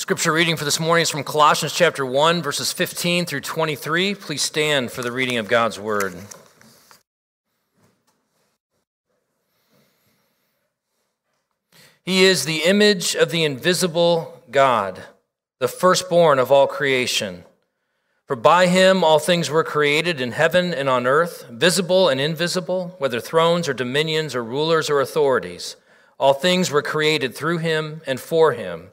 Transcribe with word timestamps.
Scripture 0.00 0.32
reading 0.32 0.56
for 0.56 0.64
this 0.64 0.80
morning 0.80 1.02
is 1.02 1.10
from 1.10 1.22
Colossians 1.22 1.74
chapter 1.74 2.06
1, 2.06 2.40
verses 2.40 2.72
15 2.72 3.26
through 3.26 3.42
23. 3.42 4.14
Please 4.14 4.40
stand 4.40 4.90
for 4.90 5.02
the 5.02 5.12
reading 5.12 5.36
of 5.36 5.46
God's 5.46 5.78
word. 5.78 6.14
He 12.02 12.24
is 12.24 12.46
the 12.46 12.62
image 12.64 13.14
of 13.14 13.30
the 13.30 13.44
invisible 13.44 14.42
God, 14.50 15.02
the 15.58 15.68
firstborn 15.68 16.38
of 16.38 16.50
all 16.50 16.66
creation. 16.66 17.44
For 18.24 18.36
by 18.36 18.68
him 18.68 19.04
all 19.04 19.18
things 19.18 19.50
were 19.50 19.62
created 19.62 20.18
in 20.18 20.32
heaven 20.32 20.72
and 20.72 20.88
on 20.88 21.06
earth, 21.06 21.46
visible 21.50 22.08
and 22.08 22.18
invisible, 22.18 22.94
whether 22.96 23.20
thrones 23.20 23.68
or 23.68 23.74
dominions 23.74 24.34
or 24.34 24.42
rulers 24.42 24.88
or 24.88 25.02
authorities. 25.02 25.76
All 26.18 26.32
things 26.32 26.70
were 26.70 26.80
created 26.80 27.34
through 27.34 27.58
him 27.58 28.00
and 28.06 28.18
for 28.18 28.54
him. 28.54 28.92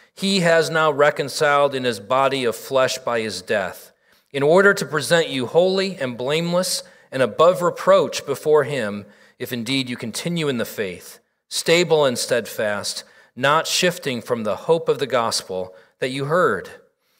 he 0.21 0.41
has 0.41 0.69
now 0.69 0.91
reconciled 0.91 1.73
in 1.73 1.83
his 1.83 1.99
body 1.99 2.43
of 2.43 2.55
flesh 2.55 2.99
by 2.99 3.19
his 3.21 3.41
death, 3.41 3.91
in 4.31 4.43
order 4.43 4.71
to 4.71 4.85
present 4.85 5.29
you 5.29 5.47
holy 5.47 5.97
and 5.97 6.15
blameless 6.15 6.83
and 7.11 7.23
above 7.23 7.63
reproach 7.63 8.23
before 8.23 8.63
him, 8.63 9.03
if 9.39 9.51
indeed 9.51 9.89
you 9.89 9.97
continue 9.97 10.47
in 10.47 10.59
the 10.59 10.65
faith, 10.65 11.17
stable 11.49 12.05
and 12.05 12.19
steadfast, 12.19 13.03
not 13.35 13.65
shifting 13.65 14.21
from 14.21 14.43
the 14.43 14.55
hope 14.55 14.87
of 14.87 14.99
the 14.99 15.07
gospel 15.07 15.73
that 15.97 16.11
you 16.11 16.25
heard, 16.25 16.69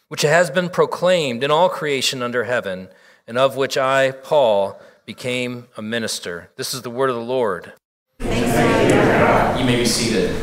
which 0.07 0.21
has 0.21 0.51
been 0.51 0.69
proclaimed 0.69 1.43
in 1.43 1.49
all 1.49 1.69
creation 1.69 2.21
under 2.21 2.43
heaven, 2.43 2.87
and 3.25 3.35
of 3.35 3.57
which 3.57 3.79
I, 3.79 4.11
Paul, 4.11 4.79
became 5.07 5.67
a 5.75 5.81
minister. 5.81 6.51
This 6.55 6.71
is 6.71 6.83
the 6.83 6.91
word 6.91 7.09
of 7.09 7.15
the 7.15 7.21
Lord. 7.23 7.73
You 8.19 8.27
may 9.65 9.75
be 9.75 9.85
seated. 9.85 10.35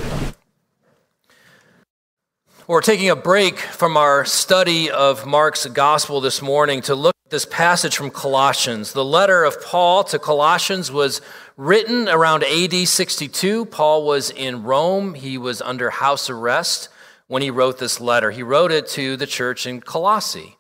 We're 2.69 2.83
taking 2.83 3.09
a 3.09 3.17
break 3.17 3.59
from 3.59 3.97
our 3.97 4.27
study 4.27 4.91
of 4.91 5.25
Mark's 5.25 5.65
gospel 5.65 6.21
this 6.21 6.43
morning 6.43 6.83
to 6.83 6.95
look 6.95 7.17
at 7.25 7.31
this 7.31 7.47
passage 7.47 7.97
from 7.97 8.11
Colossians. 8.11 8.93
The 8.93 9.03
letter 9.03 9.43
of 9.43 9.65
Paul 9.65 10.05
to 10.05 10.19
Colossians 10.19 10.93
was 10.93 11.23
written 11.57 12.11
around 12.11 12.45
AD 12.45 12.87
62. 12.87 13.65
Paul 13.65 14.05
was 14.05 14.29
in 14.29 14.65
Rome, 14.65 15.15
he 15.15 15.39
was 15.39 15.63
under 15.63 15.89
house 15.89 16.29
arrest 16.29 16.91
when 17.27 17.41
he 17.41 17.51
wrote 17.51 17.79
this 17.79 18.03
letter. 18.03 18.31
He 18.31 18.43
wrote 18.43 18.71
it 18.71 18.87
to 18.89 19.17
the 19.17 19.27
church 19.27 19.67
in 19.67 19.81
Colossae. 19.81 20.59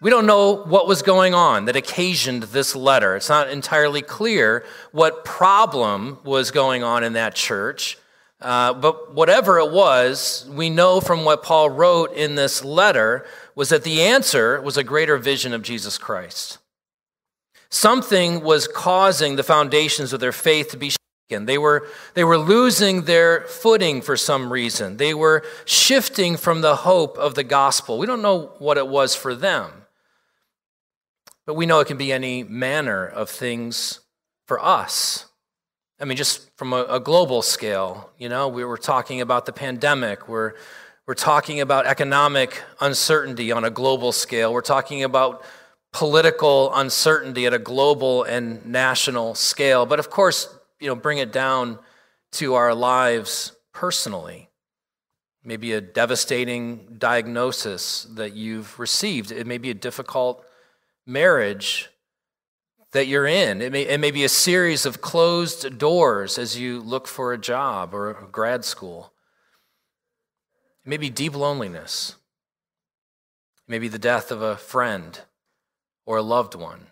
We 0.00 0.08
don't 0.08 0.24
know 0.24 0.64
what 0.64 0.88
was 0.88 1.02
going 1.02 1.34
on 1.34 1.66
that 1.66 1.76
occasioned 1.76 2.44
this 2.44 2.74
letter. 2.74 3.16
It's 3.16 3.28
not 3.28 3.50
entirely 3.50 4.00
clear 4.00 4.64
what 4.92 5.26
problem 5.26 6.20
was 6.24 6.50
going 6.50 6.82
on 6.82 7.04
in 7.04 7.12
that 7.12 7.34
church. 7.34 7.98
Uh, 8.40 8.74
but 8.74 9.14
whatever 9.14 9.58
it 9.58 9.70
was, 9.70 10.46
we 10.50 10.68
know 10.68 11.00
from 11.00 11.24
what 11.24 11.42
Paul 11.42 11.70
wrote 11.70 12.12
in 12.12 12.34
this 12.34 12.64
letter 12.64 13.24
was 13.54 13.68
that 13.70 13.84
the 13.84 14.02
answer 14.02 14.60
was 14.60 14.76
a 14.76 14.84
greater 14.84 15.16
vision 15.16 15.52
of 15.52 15.62
Jesus 15.62 15.96
Christ. 15.96 16.58
Something 17.70 18.42
was 18.42 18.68
causing 18.68 19.36
the 19.36 19.42
foundations 19.42 20.12
of 20.12 20.20
their 20.20 20.32
faith 20.32 20.70
to 20.70 20.76
be 20.76 20.90
shaken. 20.90 21.46
They 21.46 21.58
were, 21.58 21.88
they 22.14 22.24
were 22.24 22.38
losing 22.38 23.02
their 23.02 23.46
footing 23.46 24.02
for 24.02 24.16
some 24.16 24.52
reason. 24.52 24.96
They 24.96 25.14
were 25.14 25.44
shifting 25.64 26.36
from 26.36 26.60
the 26.60 26.76
hope 26.76 27.16
of 27.18 27.34
the 27.34 27.44
gospel. 27.44 27.98
We 27.98 28.06
don't 28.06 28.22
know 28.22 28.52
what 28.58 28.78
it 28.78 28.86
was 28.86 29.16
for 29.16 29.34
them, 29.34 29.70
but 31.46 31.54
we 31.54 31.66
know 31.66 31.80
it 31.80 31.86
can 31.86 31.96
be 31.96 32.12
any 32.12 32.42
manner 32.42 33.06
of 33.06 33.30
things 33.30 34.00
for 34.46 34.62
us. 34.62 35.26
I 36.04 36.06
mean, 36.06 36.18
just 36.18 36.50
from 36.58 36.74
a, 36.74 36.84
a, 36.84 37.00
global 37.00 37.40
scale, 37.40 38.10
you 38.18 38.28
know, 38.28 38.46
we 38.48 38.62
were 38.62 38.76
talking 38.76 39.22
about 39.22 39.46
the 39.46 39.54
pandemic. 39.54 40.28
We're, 40.28 40.52
we're 41.06 41.14
talking 41.14 41.62
about 41.62 41.86
economic 41.86 42.62
uncertainty 42.78 43.50
on 43.50 43.64
a 43.64 43.70
global 43.70 44.12
scale. 44.12 44.52
We're 44.52 44.60
talking 44.60 45.02
about 45.02 45.42
political 45.94 46.74
uncertainty 46.74 47.46
at 47.46 47.54
a 47.54 47.58
global 47.58 48.22
and 48.22 48.66
national 48.66 49.34
scale. 49.34 49.86
But 49.86 49.98
of 49.98 50.10
course, 50.10 50.54
you 50.78 50.88
know, 50.88 50.94
bring 50.94 51.16
it 51.16 51.32
down 51.32 51.78
to 52.32 52.52
our 52.52 52.74
lives 52.74 53.52
personally. 53.72 54.50
Maybe 55.42 55.72
a 55.72 55.80
devastating 55.80 56.96
diagnosis 56.98 58.06
that 58.10 58.34
you've 58.34 58.78
received. 58.78 59.32
It 59.32 59.46
may 59.46 59.56
be 59.56 59.70
a 59.70 59.74
difficult 59.74 60.44
marriage 61.06 61.88
that 62.94 63.08
you're 63.08 63.26
in. 63.26 63.60
It 63.60 63.72
may, 63.72 63.82
it 63.82 63.98
may 63.98 64.12
be 64.12 64.22
a 64.22 64.28
series 64.28 64.86
of 64.86 65.00
closed 65.00 65.78
doors 65.78 66.38
as 66.38 66.58
you 66.58 66.80
look 66.80 67.08
for 67.08 67.32
a 67.32 67.38
job 67.38 67.92
or 67.92 68.10
a 68.10 68.26
grad 68.30 68.64
school. 68.64 69.12
It 70.84 70.88
may 70.88 70.96
be 70.96 71.10
deep 71.10 71.34
loneliness. 71.34 72.14
It 73.66 73.70
may 73.72 73.80
be 73.80 73.88
the 73.88 73.98
death 73.98 74.30
of 74.30 74.42
a 74.42 74.56
friend 74.56 75.20
or 76.06 76.18
a 76.18 76.22
loved 76.22 76.54
one. 76.54 76.86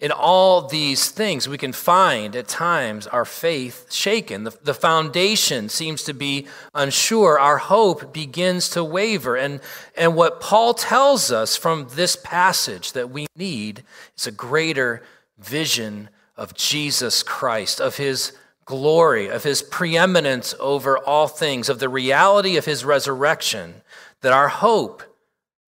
In 0.00 0.12
all 0.12 0.62
these 0.62 1.10
things, 1.10 1.48
we 1.48 1.58
can 1.58 1.72
find 1.72 2.36
at 2.36 2.46
times 2.46 3.08
our 3.08 3.24
faith 3.24 3.92
shaken. 3.92 4.44
The, 4.44 4.56
the, 4.62 4.74
foundation 4.74 5.68
seems 5.68 6.04
to 6.04 6.14
be 6.14 6.46
unsure. 6.72 7.36
Our 7.36 7.58
hope 7.58 8.12
begins 8.12 8.68
to 8.70 8.84
waver. 8.84 9.36
And, 9.36 9.60
and 9.96 10.14
what 10.14 10.40
Paul 10.40 10.74
tells 10.74 11.32
us 11.32 11.56
from 11.56 11.88
this 11.94 12.14
passage 12.14 12.92
that 12.92 13.10
we 13.10 13.26
need 13.34 13.82
is 14.16 14.28
a 14.28 14.32
greater 14.32 15.02
vision 15.36 16.10
of 16.36 16.54
Jesus 16.54 17.24
Christ, 17.24 17.80
of 17.80 17.96
his 17.96 18.32
glory, 18.66 19.26
of 19.26 19.42
his 19.42 19.62
preeminence 19.62 20.54
over 20.60 20.96
all 20.96 21.26
things, 21.26 21.68
of 21.68 21.80
the 21.80 21.88
reality 21.88 22.56
of 22.56 22.66
his 22.66 22.84
resurrection, 22.84 23.82
that 24.20 24.32
our 24.32 24.48
hope 24.48 25.02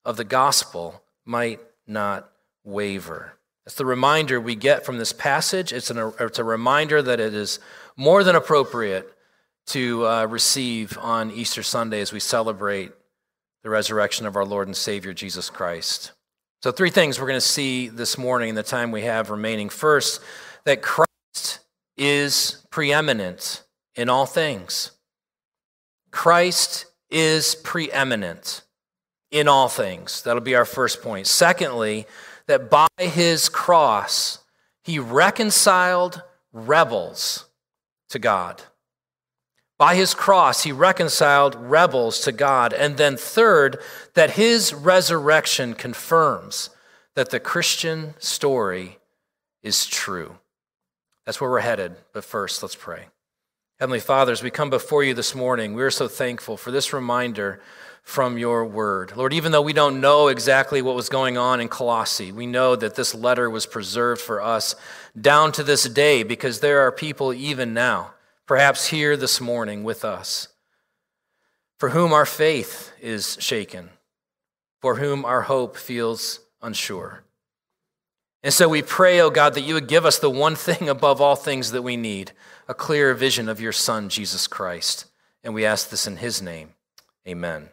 of 0.05 0.17
the 0.17 0.25
gospel 0.25 1.03
might 1.25 1.59
not 1.85 2.31
waver. 2.63 3.35
It's 3.71 3.77
the 3.77 3.87
reminder 3.87 4.41
we 4.41 4.57
get 4.57 4.85
from 4.85 4.99
this 4.99 5.13
passage. 5.13 5.73
It's, 5.73 5.93
an, 5.93 6.13
it's 6.19 6.41
a 6.41 6.45
reminder 6.45 7.01
that 7.03 7.21
it 7.21 7.35
is 7.35 7.61
more 7.97 8.25
than 8.25 8.35
appropriate 8.35 9.09
to 9.67 10.09
uh, 10.09 10.27
receive 10.27 10.99
on 10.99 11.31
Easter 11.31 11.63
Sunday 11.63 12.01
as 12.01 12.13
we 12.13 12.19
celebrate 12.19 12.91
the 13.63 13.71
resurrection 13.71 14.27
of 14.27 14.35
our 14.35 14.45
Lord 14.45 14.67
and 14.67 14.77
Savior 14.77 15.13
Jesus 15.13 15.51
Christ. 15.51 16.11
So, 16.65 16.73
three 16.73 16.91
things 16.91 17.21
we're 17.21 17.29
going 17.29 17.37
to 17.37 17.41
see 17.41 17.87
this 17.87 18.19
morning 18.19 18.49
in 18.49 18.55
the 18.57 18.65
time 18.65 18.91
we 18.91 19.03
have 19.03 19.31
remaining. 19.31 19.69
First, 19.69 20.21
that 20.65 20.83
Christ 20.83 21.61
is 21.97 22.67
preeminent 22.73 23.63
in 23.95 24.09
all 24.09 24.27
things. 24.27 24.91
Christ 26.11 26.87
is 27.09 27.55
preeminent 27.55 28.63
in 29.31 29.47
all 29.47 29.69
things. 29.69 30.23
That'll 30.23 30.43
be 30.43 30.57
our 30.57 30.65
first 30.65 31.03
point. 31.03 31.29
Secondly, 31.29 32.09
that 32.51 32.69
by 32.69 32.89
his 32.99 33.49
cross, 33.49 34.41
he 34.83 34.99
reconciled 34.99 36.21
rebels 36.53 37.47
to 38.09 38.19
God. 38.19 38.61
By 39.79 39.95
his 39.95 40.15
cross, 40.15 40.65
he 40.65 40.73
reconciled 40.73 41.55
rebels 41.55 42.21
to 42.23 42.33
God. 42.33 42.73
And 42.73 42.97
then, 42.97 43.17
third, 43.17 43.79
that 44.15 44.33
his 44.33 44.75
resurrection 44.75 45.75
confirms 45.75 46.71
that 47.15 47.31
the 47.31 47.39
Christian 47.39 48.15
story 48.19 48.99
is 49.63 49.87
true. 49.87 50.39
That's 51.25 51.41
where 51.41 51.51
we're 51.51 51.61
headed. 51.61 51.95
But 52.13 52.25
first, 52.25 52.65
let's 52.65 52.75
pray. 52.75 53.07
Heavenly 53.79 54.01
Father, 54.01 54.33
as 54.33 54.43
we 54.43 54.51
come 54.51 54.71
before 54.71 55.05
you 55.05 55.15
this 55.15 55.37
morning, 55.37 55.73
we 55.75 55.85
are 55.85 55.91
so 55.91 56.09
thankful 56.09 56.57
for 56.57 56.73
this 56.73 56.93
reminder 56.93 57.61
from 58.11 58.37
your 58.37 58.65
word. 58.65 59.17
Lord, 59.17 59.33
even 59.33 59.53
though 59.53 59.63
we 59.63 59.73
don't 59.73 60.01
know 60.01 60.27
exactly 60.27 60.83
what 60.83 60.97
was 60.97 61.09
going 61.09 61.39
on 61.39 61.61
in 61.61 61.69
Colossae, 61.69 62.33
we 62.33 62.45
know 62.45 62.75
that 62.75 62.97
this 62.97 63.15
letter 63.15 63.49
was 63.49 63.67
preserved 63.67 64.21
for 64.21 64.43
us 64.43 64.75
down 65.19 65.53
to 65.53 65.63
this 65.63 65.85
day 65.85 66.25
because 66.25 66.59
there 66.59 66.81
are 66.81 66.91
people 66.91 67.33
even 67.33 67.73
now, 67.73 68.11
perhaps 68.47 68.89
here 68.89 69.17
this 69.17 69.41
morning 69.41 69.85
with 69.85 70.05
us, 70.05 70.49
for 71.79 71.91
whom 71.91 72.13
our 72.13 72.27
faith 72.27 72.93
is 73.01 73.39
shaken, 73.39 73.91
for 74.81 74.97
whom 74.97 75.25
our 75.25 75.43
hope 75.43 75.77
feels 75.77 76.41
unsure. 76.61 77.23
And 78.43 78.53
so 78.53 78.69
we 78.69 78.83
pray, 78.83 79.21
oh 79.21 79.31
God, 79.31 79.55
that 79.55 79.61
you 79.61 79.75
would 79.75 79.87
give 79.87 80.05
us 80.05 80.19
the 80.19 80.31
one 80.31 80.57
thing 80.57 80.89
above 80.89 81.21
all 81.21 81.37
things 81.37 81.71
that 81.71 81.83
we 81.83 81.97
need 81.97 82.33
a 82.67 82.75
clear 82.75 83.15
vision 83.15 83.49
of 83.49 83.61
your 83.61 83.73
Son, 83.73 84.09
Jesus 84.09 84.49
Christ. 84.49 85.07
And 85.45 85.55
we 85.55 85.65
ask 85.65 85.91
this 85.91 86.09
in 86.09 86.17
his 86.17 86.43
name. 86.43 86.71
Amen. 87.25 87.69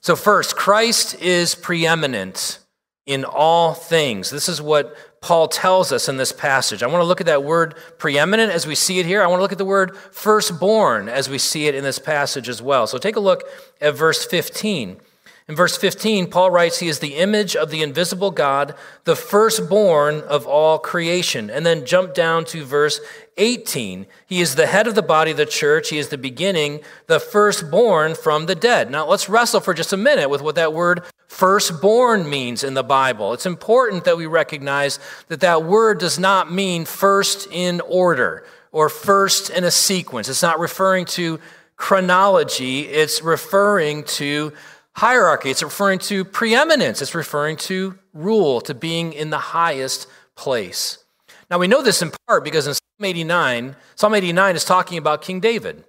So, 0.00 0.16
first, 0.16 0.56
Christ 0.56 1.20
is 1.20 1.54
preeminent 1.54 2.60
in 3.06 3.24
all 3.24 3.74
things. 3.74 4.30
This 4.30 4.48
is 4.48 4.60
what 4.60 4.94
Paul 5.20 5.48
tells 5.48 5.92
us 5.92 6.08
in 6.08 6.18
this 6.18 6.30
passage. 6.30 6.82
I 6.82 6.86
want 6.86 7.00
to 7.00 7.06
look 7.06 7.20
at 7.20 7.26
that 7.26 7.42
word 7.42 7.74
preeminent 7.98 8.52
as 8.52 8.66
we 8.66 8.74
see 8.74 8.98
it 8.98 9.06
here. 9.06 9.22
I 9.22 9.26
want 9.26 9.38
to 9.38 9.42
look 9.42 9.52
at 9.52 9.58
the 9.58 9.64
word 9.64 9.96
firstborn 9.96 11.08
as 11.08 11.28
we 11.28 11.38
see 11.38 11.66
it 11.66 11.74
in 11.74 11.82
this 11.82 11.98
passage 11.98 12.48
as 12.48 12.62
well. 12.62 12.86
So 12.86 12.98
take 12.98 13.16
a 13.16 13.20
look 13.20 13.42
at 13.80 13.96
verse 13.96 14.24
15. 14.24 15.00
In 15.48 15.56
verse 15.56 15.78
15, 15.78 16.28
Paul 16.28 16.50
writes, 16.50 16.78
He 16.78 16.88
is 16.88 16.98
the 16.98 17.14
image 17.14 17.56
of 17.56 17.70
the 17.70 17.82
invisible 17.82 18.30
God, 18.30 18.74
the 19.04 19.16
firstborn 19.16 20.20
of 20.20 20.46
all 20.46 20.78
creation. 20.78 21.48
And 21.48 21.64
then 21.64 21.86
jump 21.86 22.12
down 22.12 22.44
to 22.46 22.66
verse 22.66 23.00
18. 23.38 24.06
He 24.26 24.42
is 24.42 24.56
the 24.56 24.66
head 24.66 24.86
of 24.86 24.94
the 24.94 25.00
body 25.00 25.30
of 25.30 25.38
the 25.38 25.46
church. 25.46 25.88
He 25.88 25.96
is 25.96 26.08
the 26.08 26.18
beginning, 26.18 26.80
the 27.06 27.18
firstborn 27.18 28.14
from 28.14 28.44
the 28.44 28.54
dead. 28.54 28.90
Now 28.90 29.06
let's 29.06 29.30
wrestle 29.30 29.60
for 29.60 29.72
just 29.72 29.94
a 29.94 29.96
minute 29.96 30.28
with 30.28 30.42
what 30.42 30.56
that 30.56 30.74
word 30.74 31.02
firstborn 31.28 32.28
means 32.28 32.62
in 32.62 32.74
the 32.74 32.82
Bible. 32.82 33.32
It's 33.32 33.46
important 33.46 34.04
that 34.04 34.18
we 34.18 34.26
recognize 34.26 34.98
that 35.28 35.40
that 35.40 35.64
word 35.64 35.98
does 35.98 36.18
not 36.18 36.52
mean 36.52 36.84
first 36.84 37.48
in 37.50 37.80
order 37.80 38.44
or 38.70 38.90
first 38.90 39.48
in 39.48 39.64
a 39.64 39.70
sequence. 39.70 40.28
It's 40.28 40.42
not 40.42 40.60
referring 40.60 41.06
to 41.06 41.40
chronology, 41.76 42.80
it's 42.80 43.22
referring 43.22 44.02
to 44.02 44.52
hierarchy. 44.98 45.50
It's 45.50 45.62
referring 45.62 46.00
to 46.00 46.24
preeminence. 46.24 47.00
It's 47.00 47.14
referring 47.14 47.56
to 47.56 47.98
rule, 48.12 48.60
to 48.62 48.74
being 48.74 49.12
in 49.12 49.30
the 49.30 49.38
highest 49.38 50.06
place. 50.36 50.98
Now, 51.50 51.58
we 51.58 51.68
know 51.68 51.82
this 51.82 52.02
in 52.02 52.12
part 52.26 52.44
because 52.44 52.66
in 52.66 52.74
Psalm 52.74 53.04
89, 53.04 53.76
Psalm 53.94 54.14
89 54.14 54.56
is 54.56 54.64
talking 54.64 54.98
about 54.98 55.22
King 55.22 55.40
David. 55.40 55.84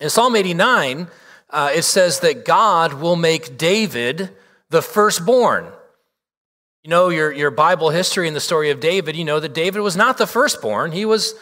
In 0.00 0.10
Psalm 0.10 0.36
89, 0.36 1.08
uh, 1.50 1.70
it 1.74 1.82
says 1.82 2.20
that 2.20 2.44
God 2.44 2.94
will 2.94 3.16
make 3.16 3.58
David 3.58 4.30
the 4.70 4.82
firstborn. 4.82 5.64
You 6.84 6.90
know 6.90 7.08
your, 7.08 7.32
your 7.32 7.50
Bible 7.50 7.90
history 7.90 8.28
and 8.28 8.36
the 8.36 8.40
story 8.40 8.70
of 8.70 8.78
David, 8.78 9.16
you 9.16 9.24
know 9.24 9.40
that 9.40 9.54
David 9.54 9.80
was 9.80 9.96
not 9.96 10.18
the 10.18 10.26
firstborn. 10.26 10.92
He 10.92 11.04
was, 11.04 11.34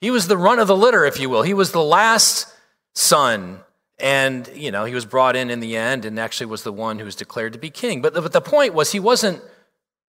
he 0.00 0.10
was 0.10 0.26
the 0.26 0.36
run 0.36 0.58
of 0.58 0.66
the 0.66 0.76
litter, 0.76 1.04
if 1.04 1.20
you 1.20 1.30
will. 1.30 1.42
He 1.42 1.54
was 1.54 1.72
the 1.72 1.82
last 1.82 2.52
son 2.94 3.60
and, 4.02 4.50
you 4.56 4.72
know, 4.72 4.84
he 4.84 4.94
was 4.94 5.06
brought 5.06 5.36
in 5.36 5.48
in 5.48 5.60
the 5.60 5.76
end 5.76 6.04
and 6.04 6.18
actually 6.18 6.46
was 6.46 6.64
the 6.64 6.72
one 6.72 6.98
who 6.98 7.04
was 7.04 7.14
declared 7.14 7.52
to 7.52 7.58
be 7.58 7.70
king. 7.70 8.02
But 8.02 8.14
the, 8.14 8.20
but 8.20 8.32
the 8.32 8.40
point 8.40 8.74
was, 8.74 8.90
he 8.90 8.98
wasn't 8.98 9.40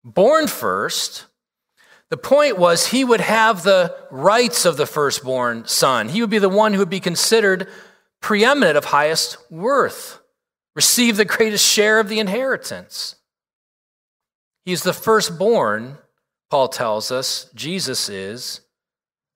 born 0.03 0.47
first. 0.47 1.25
The 2.09 2.15
point 2.15 2.57
was, 2.57 2.87
he 2.87 3.03
would 3.03 3.19
have 3.19 3.63
the 3.63 3.93
rights 4.09 4.63
of 4.63 4.77
the 4.77 4.85
firstborn 4.85 5.67
son. 5.67 6.07
He 6.07 6.21
would 6.21 6.29
be 6.29 6.39
the 6.39 6.47
one 6.47 6.71
who 6.71 6.79
would 6.79 6.89
be 6.89 7.01
considered 7.01 7.67
preeminent 8.21 8.77
of 8.77 8.85
highest 8.85 9.37
worth, 9.51 10.19
receive 10.73 11.17
the 11.17 11.25
greatest 11.25 11.67
share 11.67 11.99
of 11.99 12.07
the 12.07 12.19
inheritance. 12.19 13.15
He's 14.63 14.83
the 14.83 14.93
firstborn, 14.93 15.97
Paul 16.49 16.69
tells 16.69 17.11
us, 17.11 17.49
Jesus 17.55 18.07
is, 18.07 18.61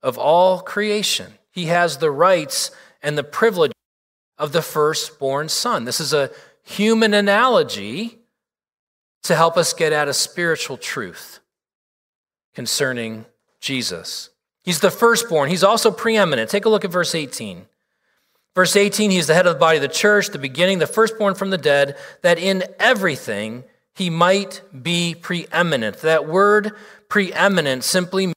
of 0.02 0.16
all 0.16 0.60
creation. 0.60 1.34
He 1.50 1.66
has 1.66 1.98
the 1.98 2.10
rights 2.10 2.70
and 3.02 3.18
the 3.18 3.24
privilege 3.24 3.72
of 4.38 4.52
the 4.52 4.62
firstborn 4.62 5.48
son. 5.48 5.84
This 5.84 6.00
is 6.00 6.12
a 6.12 6.30
human 6.62 7.14
analogy 7.14 8.18
to 9.22 9.34
help 9.34 9.56
us 9.56 9.72
get 9.72 9.92
at 9.92 10.08
a 10.08 10.14
spiritual 10.14 10.76
truth 10.76 11.40
concerning 12.54 13.26
Jesus. 13.60 14.30
He's 14.62 14.80
the 14.80 14.90
firstborn, 14.90 15.50
he's 15.50 15.64
also 15.64 15.90
preeminent. 15.90 16.50
Take 16.50 16.64
a 16.64 16.68
look 16.68 16.84
at 16.84 16.90
verse 16.90 17.14
18. 17.14 17.66
Verse 18.54 18.74
18, 18.74 19.10
he's 19.10 19.26
the 19.26 19.34
head 19.34 19.46
of 19.46 19.54
the 19.54 19.60
body 19.60 19.76
of 19.76 19.82
the 19.82 19.88
church, 19.88 20.28
the 20.28 20.38
beginning, 20.38 20.78
the 20.78 20.86
firstborn 20.86 21.34
from 21.34 21.50
the 21.50 21.58
dead, 21.58 21.96
that 22.22 22.38
in 22.38 22.64
everything 22.78 23.64
he 23.94 24.08
might 24.08 24.62
be 24.82 25.14
preeminent. 25.14 25.98
That 25.98 26.26
word 26.26 26.72
preeminent 27.08 27.84
simply 27.84 28.26
means 28.26 28.34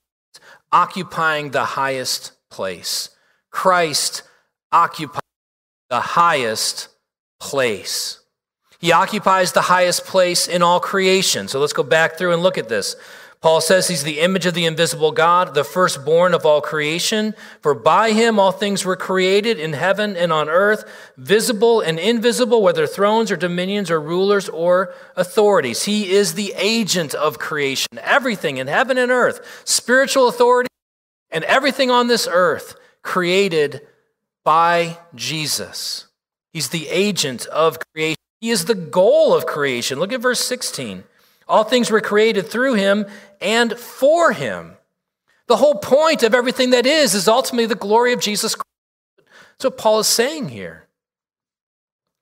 occupying 0.72 1.52
the 1.52 1.64
highest 1.64 2.34
place. 2.50 3.10
Christ 3.50 4.24
occupies 4.72 5.19
the 5.90 6.02
highest 6.02 6.90
place. 7.40 8.20
He 8.80 8.92
occupies 8.92 9.52
the 9.52 9.62
highest 9.62 10.06
place 10.06 10.48
in 10.48 10.62
all 10.62 10.80
creation. 10.80 11.48
So 11.48 11.60
let's 11.60 11.74
go 11.74 11.84
back 11.84 12.18
through 12.18 12.34
and 12.34 12.42
look 12.42 12.58
at 12.58 12.70
this. 12.70 12.96
Paul 13.42 13.62
says 13.62 13.88
he's 13.88 14.04
the 14.04 14.20
image 14.20 14.46
of 14.46 14.54
the 14.54 14.66
invisible 14.66 15.14
God, 15.14 15.54
the 15.54 15.64
firstborn 15.64 16.34
of 16.34 16.46
all 16.46 16.60
creation. 16.60 17.34
For 17.62 17.74
by 17.74 18.12
him 18.12 18.38
all 18.38 18.52
things 18.52 18.84
were 18.84 18.98
created 18.98 19.58
in 19.58 19.72
heaven 19.72 20.18
and 20.18 20.34
on 20.34 20.50
earth, 20.50 20.84
visible 21.16 21.80
and 21.80 21.98
invisible, 21.98 22.62
whether 22.62 22.86
thrones 22.86 23.32
or 23.32 23.38
dominions 23.38 23.90
or 23.90 24.02
rulers 24.02 24.50
or 24.50 24.94
authorities. 25.16 25.84
He 25.84 26.12
is 26.12 26.34
the 26.34 26.54
agent 26.58 27.14
of 27.14 27.40
creation. 27.40 27.98
Everything 28.02 28.58
in 28.58 28.68
heaven 28.68 28.98
and 28.98 29.10
earth, 29.10 29.62
spiritual 29.64 30.28
authority, 30.28 30.70
and 31.32 31.46
everything 31.46 31.90
on 31.90 32.08
this 32.08 32.28
earth 32.30 32.76
created 33.04 33.88
by 34.44 34.98
Jesus. 35.16 36.08
He's 36.54 36.70
the 36.70 36.88
agent 36.90 37.46
of 37.48 37.78
creation. 37.94 38.18
He 38.42 38.50
is 38.50 38.66
the 38.66 38.76
goal 38.76 39.34
of 39.34 39.46
creation. 39.46 40.00
Look 40.00 40.14
at 40.14 40.22
verse 40.22 40.40
16. 40.40 41.04
All 41.48 41.64
things 41.64 41.92
were 41.92 42.02
created 42.02 42.48
through 42.48 42.76
him 42.76 43.06
and 43.42 43.78
for 43.78 44.32
him. 44.32 44.74
The 45.48 45.58
whole 45.58 45.76
point 45.76 46.24
of 46.24 46.36
everything 46.36 46.70
that 46.72 46.86
is 46.86 47.16
is 47.16 47.28
ultimately 47.28 47.66
the 47.66 47.76
glory 47.76 48.14
of 48.14 48.22
Jesus 48.22 48.56
Christ. 48.56 48.66
That's 49.18 49.66
what 49.66 49.78
Paul 49.78 50.00
is 50.00 50.08
saying 50.08 50.50
here. 50.50 50.88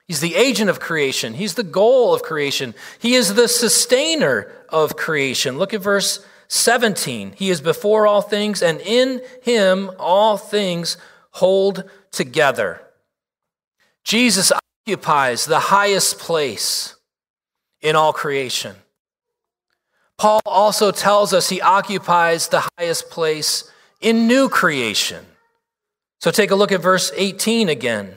He's 0.08 0.22
the 0.22 0.36
agent 0.36 0.70
of 0.70 0.80
creation. 0.80 1.34
He's 1.34 1.56
the 1.56 1.64
goal 1.64 2.14
of 2.14 2.24
creation. 2.24 2.74
He 3.00 3.16
is 3.16 3.36
the 3.36 3.50
sustainer 3.50 4.50
of 4.70 4.96
creation. 4.96 5.58
Look 5.58 5.74
at 5.74 5.82
verse 5.82 6.26
17. 6.48 7.34
He 7.36 7.50
is 7.50 7.60
before 7.60 8.08
all 8.08 8.22
things, 8.22 8.64
and 8.64 8.80
in 8.80 9.22
him 9.42 9.92
all 10.00 10.38
things 10.38 10.96
hold 11.32 11.84
together. 12.18 12.82
Jesus 14.04 14.52
occupies 14.52 15.46
the 15.46 15.60
highest 15.60 16.20
place 16.20 16.96
in 17.82 17.96
all 17.96 18.12
creation. 18.12 18.76
Paul 20.18 20.42
also 20.46 20.92
tells 20.92 21.32
us 21.32 21.50
he 21.50 21.62
occupies 21.62 22.48
the 22.48 22.68
highest 22.78 23.10
place 23.12 23.72
in 24.02 24.28
new 24.28 24.50
creation. 24.50 25.24
So 26.20 26.32
take 26.32 26.50
a 26.50 26.56
look 26.56 26.72
at 26.72 26.82
verse 26.82 27.12
18 27.16 27.70
again. 27.70 28.16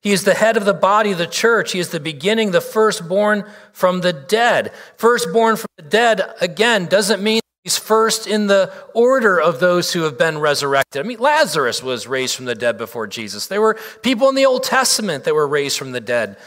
He 0.00 0.12
is 0.12 0.24
the 0.24 0.34
head 0.34 0.56
of 0.56 0.64
the 0.64 0.74
body 0.74 1.12
of 1.12 1.18
the 1.18 1.26
church. 1.26 1.72
He 1.72 1.78
is 1.78 1.90
the 1.90 2.00
beginning, 2.00 2.50
the 2.50 2.62
firstborn 2.62 3.44
from 3.72 4.00
the 4.00 4.12
dead. 4.12 4.72
Firstborn 4.96 5.56
from 5.56 5.68
the 5.76 5.84
dead, 5.84 6.34
again, 6.40 6.86
doesn't 6.86 7.22
mean 7.22 7.41
He's 7.62 7.78
first 7.78 8.26
in 8.26 8.48
the 8.48 8.72
order 8.92 9.40
of 9.40 9.60
those 9.60 9.92
who 9.92 10.02
have 10.02 10.18
been 10.18 10.38
resurrected. 10.38 11.04
I 11.04 11.08
mean, 11.08 11.20
Lazarus 11.20 11.80
was 11.82 12.08
raised 12.08 12.34
from 12.34 12.46
the 12.46 12.56
dead 12.56 12.76
before 12.76 13.06
Jesus. 13.06 13.46
There 13.46 13.60
were 13.60 13.78
people 14.02 14.28
in 14.28 14.34
the 14.34 14.46
Old 14.46 14.64
Testament 14.64 15.24
that 15.24 15.34
were 15.34 15.46
raised 15.46 15.78
from 15.78 15.92
the 15.92 16.00
dead 16.00 16.38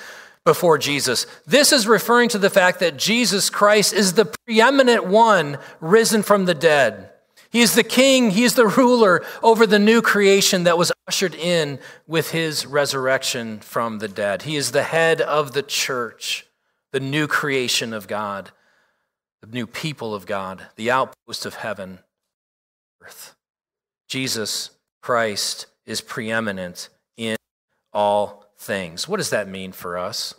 before 0.43 0.77
Jesus. 0.77 1.25
This 1.47 1.71
is 1.71 1.87
referring 1.87 2.29
to 2.29 2.37
the 2.37 2.49
fact 2.49 2.81
that 2.81 2.97
Jesus 2.97 3.49
Christ 3.49 3.93
is 3.93 4.13
the 4.13 4.25
preeminent 4.25 5.05
one 5.05 5.57
risen 5.79 6.21
from 6.21 6.45
the 6.45 6.53
dead. 6.53 7.11
He 7.49 7.61
is 7.61 7.75
the 7.75 7.83
king, 7.83 8.31
he 8.31 8.43
is 8.43 8.55
the 8.55 8.67
ruler 8.67 9.23
over 9.41 9.65
the 9.65 9.79
new 9.79 10.01
creation 10.01 10.65
that 10.65 10.77
was 10.77 10.91
ushered 11.07 11.33
in 11.33 11.79
with 12.05 12.31
his 12.31 12.65
resurrection 12.65 13.61
from 13.61 13.99
the 13.99 14.09
dead. 14.09 14.41
He 14.41 14.57
is 14.57 14.71
the 14.71 14.83
head 14.83 15.21
of 15.21 15.53
the 15.53 15.63
church, 15.63 16.45
the 16.91 16.99
new 16.99 17.27
creation 17.27 17.93
of 17.93 18.09
God 18.09 18.51
the 19.45 19.55
new 19.55 19.67
people 19.67 20.13
of 20.13 20.25
God, 20.25 20.65
the 20.75 20.91
outpost 20.91 21.45
of 21.45 21.55
heaven, 21.55 21.99
earth. 23.01 23.35
Jesus 24.07 24.71
Christ 25.01 25.67
is 25.85 26.01
preeminent 26.01 26.89
in 27.17 27.37
all 27.93 28.45
things. 28.57 29.07
What 29.07 29.17
does 29.17 29.29
that 29.29 29.47
mean 29.47 29.71
for 29.71 29.97
us? 29.97 30.33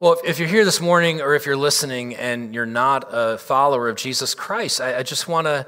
Well, 0.00 0.20
if 0.24 0.38
you're 0.38 0.48
here 0.48 0.64
this 0.64 0.80
morning 0.80 1.20
or 1.20 1.34
if 1.34 1.46
you're 1.46 1.56
listening 1.56 2.16
and 2.16 2.54
you're 2.54 2.66
not 2.66 3.06
a 3.10 3.38
follower 3.38 3.88
of 3.88 3.96
Jesus 3.96 4.34
Christ, 4.34 4.80
I, 4.80 5.02
just 5.02 5.28
want 5.28 5.46
to 5.46 5.66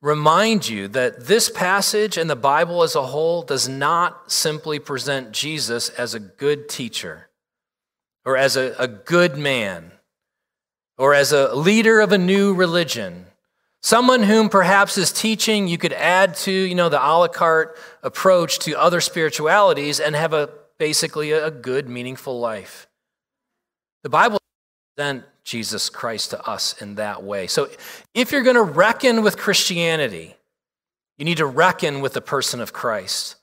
remind 0.00 0.68
you 0.68 0.88
that 0.88 1.26
this 1.26 1.48
passage 1.48 2.18
and 2.18 2.28
the 2.28 2.36
Bible 2.36 2.82
as 2.82 2.94
a 2.94 3.02
whole 3.02 3.42
does 3.42 3.68
not 3.68 4.30
simply 4.30 4.78
present 4.78 5.32
Jesus 5.32 5.88
as 5.88 6.14
a 6.14 6.20
good 6.20 6.68
teacher 6.68 7.28
or 8.24 8.36
as 8.36 8.56
a, 8.56 8.74
a 8.78 8.86
good 8.86 9.36
man 9.36 9.91
or 10.98 11.14
as 11.14 11.32
a 11.32 11.54
leader 11.54 12.00
of 12.00 12.12
a 12.12 12.18
new 12.18 12.54
religion. 12.54 13.26
Someone 13.82 14.22
whom 14.22 14.48
perhaps 14.48 14.96
is 14.96 15.10
teaching 15.10 15.66
you 15.66 15.76
could 15.76 15.92
add 15.92 16.36
to, 16.36 16.52
you 16.52 16.74
know, 16.74 16.88
the 16.88 17.04
a 17.04 17.12
la 17.18 17.28
carte 17.28 17.76
approach 18.02 18.60
to 18.60 18.78
other 18.78 19.00
spiritualities 19.00 19.98
and 19.98 20.14
have 20.14 20.32
a 20.32 20.50
basically 20.78 21.32
a 21.32 21.50
good, 21.50 21.88
meaningful 21.88 22.38
life. 22.38 22.88
The 24.02 24.08
Bible 24.08 24.38
present 24.96 25.24
Jesus 25.44 25.88
Christ 25.88 26.30
to 26.30 26.48
us 26.48 26.80
in 26.80 26.96
that 26.96 27.22
way. 27.22 27.46
So 27.46 27.68
if 28.14 28.30
you're 28.32 28.42
going 28.42 28.56
to 28.56 28.62
reckon 28.62 29.22
with 29.22 29.36
Christianity, 29.36 30.34
you 31.18 31.24
need 31.24 31.38
to 31.38 31.46
reckon 31.46 32.00
with 32.00 32.14
the 32.14 32.20
person 32.20 32.60
of 32.60 32.72
Christ. 32.72 33.36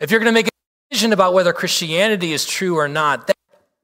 If 0.00 0.10
you're 0.10 0.20
going 0.20 0.32
to 0.32 0.34
make 0.34 0.48
a 0.48 0.50
decision 0.90 1.12
about 1.12 1.34
whether 1.34 1.52
Christianity 1.52 2.32
is 2.32 2.44
true 2.44 2.76
or 2.76 2.88
not, 2.88 3.26
that 3.26 3.36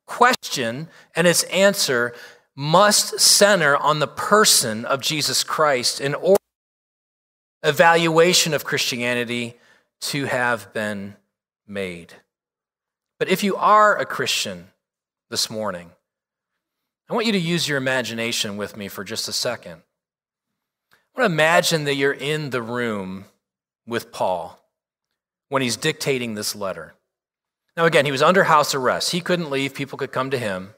question 0.07 0.89
and 1.17 1.27
its 1.27 1.43
answer 1.45 2.15
must 2.55 3.19
center 3.19 3.77
on 3.77 3.99
the 3.99 4.07
person 4.07 4.85
of 4.85 5.01
Jesus 5.01 5.43
Christ 5.43 6.01
in 6.01 6.15
order 6.15 6.37
evaluation 7.63 8.55
of 8.55 8.65
Christianity 8.65 9.55
to 10.01 10.25
have 10.25 10.73
been 10.73 11.17
made. 11.67 12.15
But 13.19 13.29
if 13.29 13.45
you 13.45 13.57
are 13.57 13.97
a 13.97 14.05
Christian 14.05 14.69
this 15.31 15.49
morning, 15.49 15.91
I 17.09 17.15
want 17.15 17.27
you 17.27 17.33
to 17.33 17.39
use 17.39 17.69
your 17.69 17.79
imagination 17.79 18.57
with 18.57 18.77
me 18.77 18.89
for 18.89 19.05
just 19.05 19.29
a 19.29 19.33
second. 19.33 19.83
I 20.93 21.21
want 21.21 21.31
to 21.31 21.33
imagine 21.33 21.85
that 21.85 21.95
you're 21.95 22.13
in 22.13 22.51
the 22.51 22.63
room 22.63 23.27
with 23.87 24.13
Paul 24.13 24.59
when 25.49 25.63
he's 25.63 25.77
dictating 25.77 26.35
this 26.35 26.57
letter. 26.57 26.95
Now, 27.77 27.85
again, 27.85 28.07
he 28.07 28.13
was 28.13 28.23
under 28.23 28.45
house 28.45 28.75
arrest. 28.75 29.13
He 29.13 29.21
couldn't 29.21 29.51
leave, 29.51 29.75
people 29.75 29.99
could 29.99 30.13
come 30.13 30.31
to 30.31 30.39
him. 30.39 30.75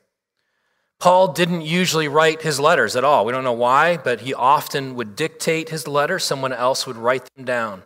Paul 1.05 1.35
didn't 1.35 1.67
usually 1.67 2.09
write 2.09 2.41
his 2.41 2.59
letters 2.59 2.97
at 2.97 3.05
all. 3.05 3.27
We 3.27 3.33
don't 3.33 3.45
know 3.45 3.53
why, 3.53 3.99
but 3.99 4.23
he 4.23 4.33
often 4.33 4.95
would 4.95 5.17
dictate 5.17 5.69
his 5.69 5.87
letter, 5.87 6.19
someone 6.19 6.51
else 6.51 6.87
would 6.87 6.97
write 6.97 7.29
them 7.37 7.45
down. 7.45 7.83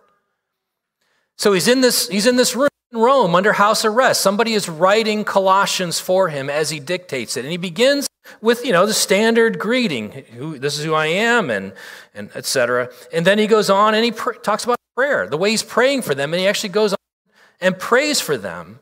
So 1.37 1.53
he's 1.53 1.67
in 1.67 1.81
this, 1.81 2.07
he's 2.09 2.29
in 2.29 2.37
this 2.37 2.55
room 2.55 2.69
in 2.93 3.01
Rome 3.01 3.35
under 3.35 3.55
house 3.55 3.85
arrest. 3.85 4.21
Somebody 4.21 4.55
is 4.55 4.69
writing 4.69 5.25
Colossians 5.25 5.99
for 5.99 6.29
him 6.29 6.49
as 6.49 6.71
he 6.71 6.79
dictates 6.79 7.37
it. 7.37 7.45
And 7.45 7.51
he 7.51 7.57
begins 7.57 8.07
with, 8.41 8.65
you 8.65 8.71
know, 8.71 8.87
the 8.87 8.95
standard 8.95 9.59
greeting. 9.59 10.13
Who, 10.37 10.57
this 10.61 10.79
is 10.79 10.85
who 10.85 10.95
I 10.95 11.07
am, 11.07 11.51
and, 11.51 11.73
and 12.15 12.31
etc. 12.37 12.89
And 13.13 13.27
then 13.27 13.41
he 13.41 13.49
goes 13.49 13.69
on 13.69 13.97
and 13.97 14.05
he 14.05 14.13
pr- 14.13 14.35
talks 14.35 14.63
about 14.63 14.79
prayer, 14.95 15.27
the 15.27 15.37
way 15.37 15.51
he's 15.51 15.65
praying 15.65 16.03
for 16.03 16.15
them. 16.15 16.33
And 16.33 16.41
he 16.41 16.47
actually 16.47 16.69
goes 16.69 16.93
on 16.93 16.99
and 17.61 17.77
prays 17.77 18.21
for 18.21 18.37
them. 18.37 18.79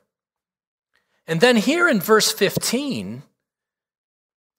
And 1.26 1.40
then 1.40 1.56
here 1.56 1.88
in 1.88 2.00
verse 2.00 2.30
15, 2.30 3.22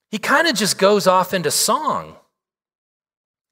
he 0.09 0.17
kind 0.17 0.47
of 0.47 0.55
just 0.55 0.77
goes 0.77 1.07
off 1.07 1.33
into 1.33 1.51
song. 1.51 2.15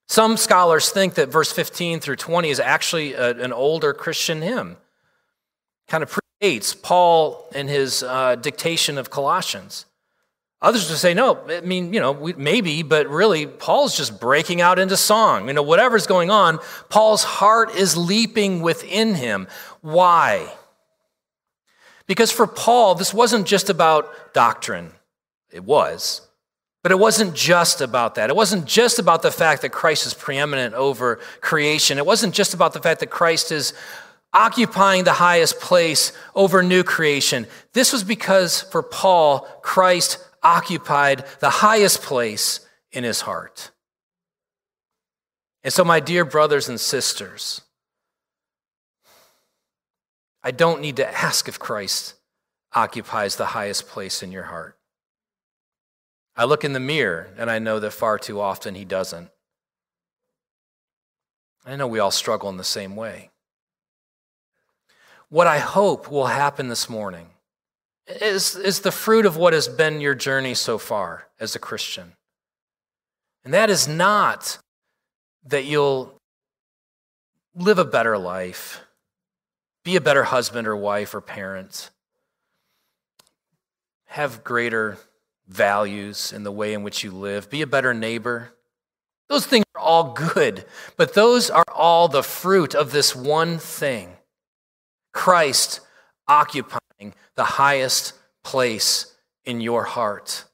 Some 0.08 0.38
scholars 0.38 0.90
think 0.90 1.16
that 1.16 1.30
verse 1.30 1.52
15 1.52 2.00
through 2.00 2.18
20 2.18 2.50
is 2.50 2.60
actually 2.60 3.14
a, 3.14 3.32
an 3.32 3.52
older 3.52 3.94
Christian 3.94 4.42
hymn, 4.42 4.78
kind 5.88 6.04
of 6.04 6.20
predates 6.42 6.80
Paul 6.80 7.50
and 7.56 7.70
his 7.70 8.04
uh, 8.04 8.36
dictation 8.36 8.98
of 8.98 9.10
Colossians. 9.10 9.86
Others 10.62 10.90
would 10.90 10.98
say, 10.98 11.14
no, 11.14 11.40
I 11.50 11.62
mean, 11.62 11.94
you 11.94 12.00
know, 12.00 12.12
we, 12.12 12.34
maybe, 12.34 12.82
but 12.82 13.08
really, 13.08 13.46
Paul's 13.46 13.96
just 13.96 14.20
breaking 14.20 14.62
out 14.62 14.80
into 14.80 14.96
song. 14.96 15.48
You 15.48 15.54
know, 15.54 15.64
whatever's 15.64 16.08
going 16.08 16.32
on, 16.32 16.60
Paul's 16.90 17.24
heart 17.24 17.76
is 17.76 17.98
leaping 17.98 18.62
within 18.62 19.16
him. 19.16 19.48
Why? 19.82 20.52
Because 22.08 22.32
for 22.32 22.48
Paul, 22.48 22.96
this 22.96 23.14
wasn't 23.14 23.48
just 23.48 23.70
about 23.70 24.34
doctrine. 24.34 24.92
It 25.52 25.64
was. 25.64 26.22
But 26.86 26.92
it 26.92 27.00
wasn't 27.00 27.34
just 27.34 27.82
about 27.82 28.14
that. 28.14 28.30
It 28.30 28.36
wasn't 28.36 28.68
just 28.68 29.00
about 29.00 29.24
the 29.24 29.32
fact 29.32 29.64
that 29.64 29.72
Christ 29.72 30.06
is 30.06 30.14
preeminent 30.14 30.76
over 30.76 31.16
creation. 31.42 31.98
It 31.98 32.06
wasn't 32.06 32.36
just 32.36 32.54
about 32.54 32.74
the 32.74 32.80
fact 32.80 33.00
that 33.00 33.10
Christ 33.10 33.52
is 33.52 33.74
occupying 34.32 35.04
the 35.04 35.14
highest 35.14 35.60
place 35.60 36.14
over 36.36 36.62
new 36.62 36.84
creation. 36.84 37.48
This 37.74 37.92
was 37.92 38.04
because 38.04 38.62
for 38.62 38.84
Paul, 38.84 39.48
Christ 39.64 40.20
occupied 40.44 41.26
the 41.40 41.50
highest 41.50 42.04
place 42.04 42.60
in 42.92 43.04
his 43.04 43.22
heart. 43.22 43.72
And 45.64 45.74
so, 45.74 45.84
my 45.84 46.00
dear 46.00 46.24
brothers 46.24 46.70
and 46.70 46.80
sisters, 46.80 47.62
I 50.44 50.52
don't 50.52 50.82
need 50.82 50.98
to 50.98 51.12
ask 51.12 51.48
if 51.48 51.58
Christ 51.58 52.14
occupies 52.76 53.38
the 53.38 53.48
highest 53.48 53.88
place 53.88 54.22
in 54.22 54.32
your 54.32 54.44
heart. 54.44 54.75
I 56.36 56.44
look 56.44 56.64
in 56.64 56.74
the 56.74 56.80
mirror 56.80 57.30
and 57.38 57.50
I 57.50 57.60
know 57.60 57.80
that 57.80 57.92
far 57.92 58.20
too 58.20 58.42
often 58.42 58.76
he 58.76 58.86
doesn't. 58.86 59.30
I 61.66 61.76
know 61.76 61.88
we 61.88 62.00
all 62.00 62.12
struggle 62.12 62.50
in 62.50 62.58
the 62.58 62.64
same 62.64 62.96
way. 62.96 63.32
What 65.30 65.48
I 65.48 65.60
hope 65.60 66.12
will 66.12 66.28
happen 66.28 66.68
this 66.68 66.90
morning 66.90 67.28
is, 68.08 68.56
is 68.56 68.82
the 68.82 68.92
fruit 68.92 69.26
of 69.26 69.38
what 69.38 69.54
has 69.54 69.68
been 69.68 70.02
your 70.02 70.14
journey 70.14 70.54
so 70.54 70.78
far 70.78 71.28
as 71.40 71.56
a 71.56 71.60
Christian. 71.60 72.14
And 73.44 73.54
that 73.54 73.70
is 73.70 73.88
not 73.88 74.60
that 75.46 75.66
you'll 75.66 76.20
live 77.56 77.80
a 77.80 77.86
better 77.86 78.18
life, 78.18 78.82
be 79.84 79.96
a 79.96 80.02
better 80.02 80.24
husband 80.24 80.68
or 80.68 80.76
wife 80.76 81.16
or 81.16 81.22
parent, 81.22 81.90
have 84.06 84.44
greater 84.44 84.98
values 85.48 86.34
and 86.34 86.46
the 86.46 86.52
way 86.52 86.74
in 86.74 86.84
which 86.84 87.04
you 87.04 87.12
live, 87.12 87.50
be 87.50 87.62
a 87.62 87.68
better 87.68 87.94
neighbor. 87.94 88.52
Those 89.30 89.46
things 89.46 89.66
are 89.76 89.82
all 89.82 90.14
good, 90.14 90.66
but 90.98 91.14
those 91.14 91.50
are 91.50 91.66
all 91.74 92.08
the 92.08 92.24
fruit 92.24 92.76
of 92.76 92.92
this 92.92 93.16
one 93.16 93.58
thing 93.58 94.18
Christ 95.14 95.82
occupying 96.28 97.14
the 97.36 97.44
highest 97.44 98.14
place 98.44 99.16
in 99.46 99.62
your 99.62 99.84
heart. 99.84 100.46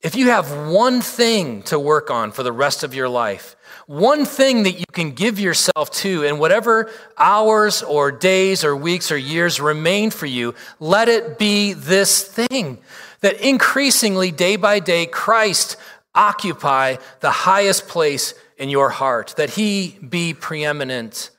If 0.00 0.16
you 0.16 0.30
have 0.30 0.68
one 0.68 1.00
thing 1.00 1.62
to 1.64 1.78
work 1.78 2.10
on 2.10 2.32
for 2.32 2.42
the 2.42 2.50
rest 2.50 2.82
of 2.82 2.92
your 2.92 3.08
life, 3.08 3.54
one 3.86 4.24
thing 4.24 4.64
that 4.64 4.72
you 4.72 4.84
can 4.92 5.12
give 5.12 5.38
yourself 5.38 5.92
to 5.92 6.24
in 6.24 6.38
whatever 6.38 6.90
hours 7.16 7.82
or 7.82 8.10
days 8.10 8.64
or 8.64 8.74
weeks 8.74 9.12
or 9.12 9.16
years 9.16 9.60
remain 9.60 10.10
for 10.10 10.26
you, 10.26 10.56
let 10.80 11.08
it 11.08 11.38
be 11.38 11.72
this 11.72 12.24
thing 12.24 12.78
that 13.22 13.40
increasingly, 13.40 14.30
day 14.30 14.56
by 14.56 14.78
day, 14.78 15.06
Christ 15.06 15.76
occupy 16.14 16.96
the 17.20 17.30
highest 17.30 17.88
place 17.88 18.34
in 18.58 18.68
your 18.68 18.90
heart, 18.90 19.34
that 19.36 19.50
he 19.50 19.98
be 20.06 20.34
preeminent 20.34 21.30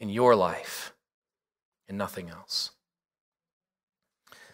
in 0.00 0.08
your 0.08 0.34
life 0.34 0.92
and 1.88 1.96
nothing 1.96 2.28
else. 2.28 2.72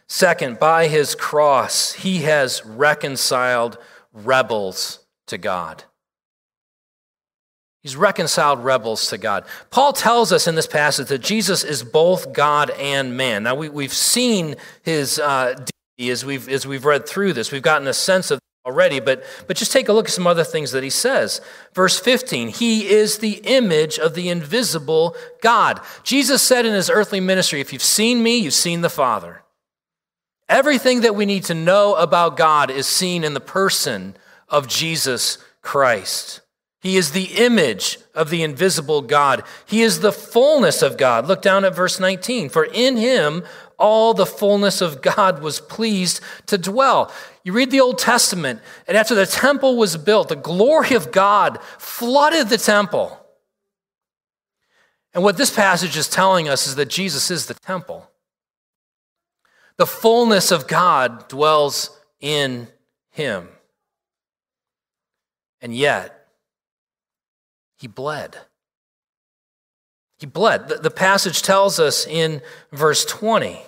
Second, 0.06 0.58
by 0.58 0.88
his 0.88 1.14
cross, 1.14 1.94
he 1.94 2.18
has 2.18 2.64
reconciled 2.66 3.78
rebels 4.12 4.98
to 5.26 5.38
God. 5.38 5.84
He's 7.82 7.96
reconciled 7.96 8.62
rebels 8.62 9.08
to 9.08 9.18
God. 9.18 9.44
Paul 9.70 9.92
tells 9.92 10.30
us 10.30 10.46
in 10.46 10.54
this 10.54 10.66
passage 10.66 11.08
that 11.08 11.18
Jesus 11.18 11.64
is 11.64 11.82
both 11.82 12.32
God 12.32 12.70
and 12.70 13.16
man. 13.16 13.42
Now, 13.42 13.56
we, 13.56 13.84
have 13.84 13.92
seen 13.92 14.56
his 14.82 15.18
uh, 15.18 15.64
as 16.10 16.24
we've, 16.24 16.48
as 16.48 16.66
we've 16.66 16.84
read 16.84 17.06
through 17.06 17.32
this. 17.32 17.52
We've 17.52 17.62
gotten 17.62 17.88
a 17.88 17.94
sense 17.94 18.30
of 18.30 18.38
already, 18.64 19.00
but, 19.00 19.24
but 19.46 19.56
just 19.56 19.72
take 19.72 19.88
a 19.88 19.92
look 19.92 20.06
at 20.06 20.12
some 20.12 20.26
other 20.26 20.44
things 20.44 20.70
that 20.72 20.84
he 20.84 20.90
says. 20.90 21.40
Verse 21.74 21.98
15, 21.98 22.48
he 22.48 22.88
is 22.88 23.18
the 23.18 23.40
image 23.44 23.98
of 23.98 24.14
the 24.14 24.28
invisible 24.28 25.16
God. 25.42 25.80
Jesus 26.04 26.42
said 26.42 26.64
in 26.64 26.74
his 26.74 26.88
earthly 26.90 27.20
ministry, 27.20 27.60
if 27.60 27.72
you've 27.72 27.82
seen 27.82 28.22
me, 28.22 28.38
you've 28.38 28.54
seen 28.54 28.80
the 28.80 28.90
Father. 28.90 29.42
Everything 30.48 31.00
that 31.00 31.16
we 31.16 31.26
need 31.26 31.44
to 31.44 31.54
know 31.54 31.94
about 31.94 32.36
God 32.36 32.70
is 32.70 32.86
seen 32.86 33.24
in 33.24 33.34
the 33.34 33.40
person 33.40 34.16
of 34.48 34.68
Jesus 34.68 35.38
Christ. 35.62 36.40
He 36.80 36.96
is 36.96 37.12
the 37.12 37.36
image 37.36 37.98
of 38.14 38.28
the 38.28 38.42
invisible 38.42 39.02
God. 39.02 39.44
He 39.66 39.82
is 39.82 40.00
the 40.00 40.12
fullness 40.12 40.82
of 40.82 40.96
God. 40.96 41.26
Look 41.26 41.40
down 41.40 41.64
at 41.64 41.76
verse 41.76 42.00
19. 42.00 42.48
For 42.48 42.64
in 42.64 42.96
him 42.96 43.44
all 43.82 44.14
the 44.14 44.24
fullness 44.24 44.80
of 44.80 45.02
God 45.02 45.42
was 45.42 45.60
pleased 45.60 46.20
to 46.46 46.56
dwell. 46.56 47.12
You 47.42 47.52
read 47.52 47.72
the 47.72 47.80
Old 47.80 47.98
Testament, 47.98 48.60
and 48.86 48.96
after 48.96 49.16
the 49.16 49.26
temple 49.26 49.76
was 49.76 49.96
built, 49.96 50.28
the 50.28 50.36
glory 50.36 50.94
of 50.94 51.10
God 51.10 51.58
flooded 51.78 52.48
the 52.48 52.58
temple. 52.58 53.18
And 55.12 55.24
what 55.24 55.36
this 55.36 55.50
passage 55.50 55.96
is 55.96 56.08
telling 56.08 56.48
us 56.48 56.66
is 56.68 56.76
that 56.76 56.88
Jesus 56.88 57.30
is 57.30 57.46
the 57.46 57.54
temple. 57.54 58.08
The 59.76 59.86
fullness 59.86 60.52
of 60.52 60.68
God 60.68 61.28
dwells 61.28 61.98
in 62.20 62.68
him. 63.10 63.48
And 65.60 65.74
yet, 65.74 66.28
he 67.76 67.88
bled. 67.88 68.36
He 70.18 70.26
bled. 70.26 70.68
The, 70.68 70.90
passage 70.90 71.42
tells 71.42 71.80
us 71.80 72.06
in 72.06 72.42
verse 72.70 73.04
20 73.04 73.60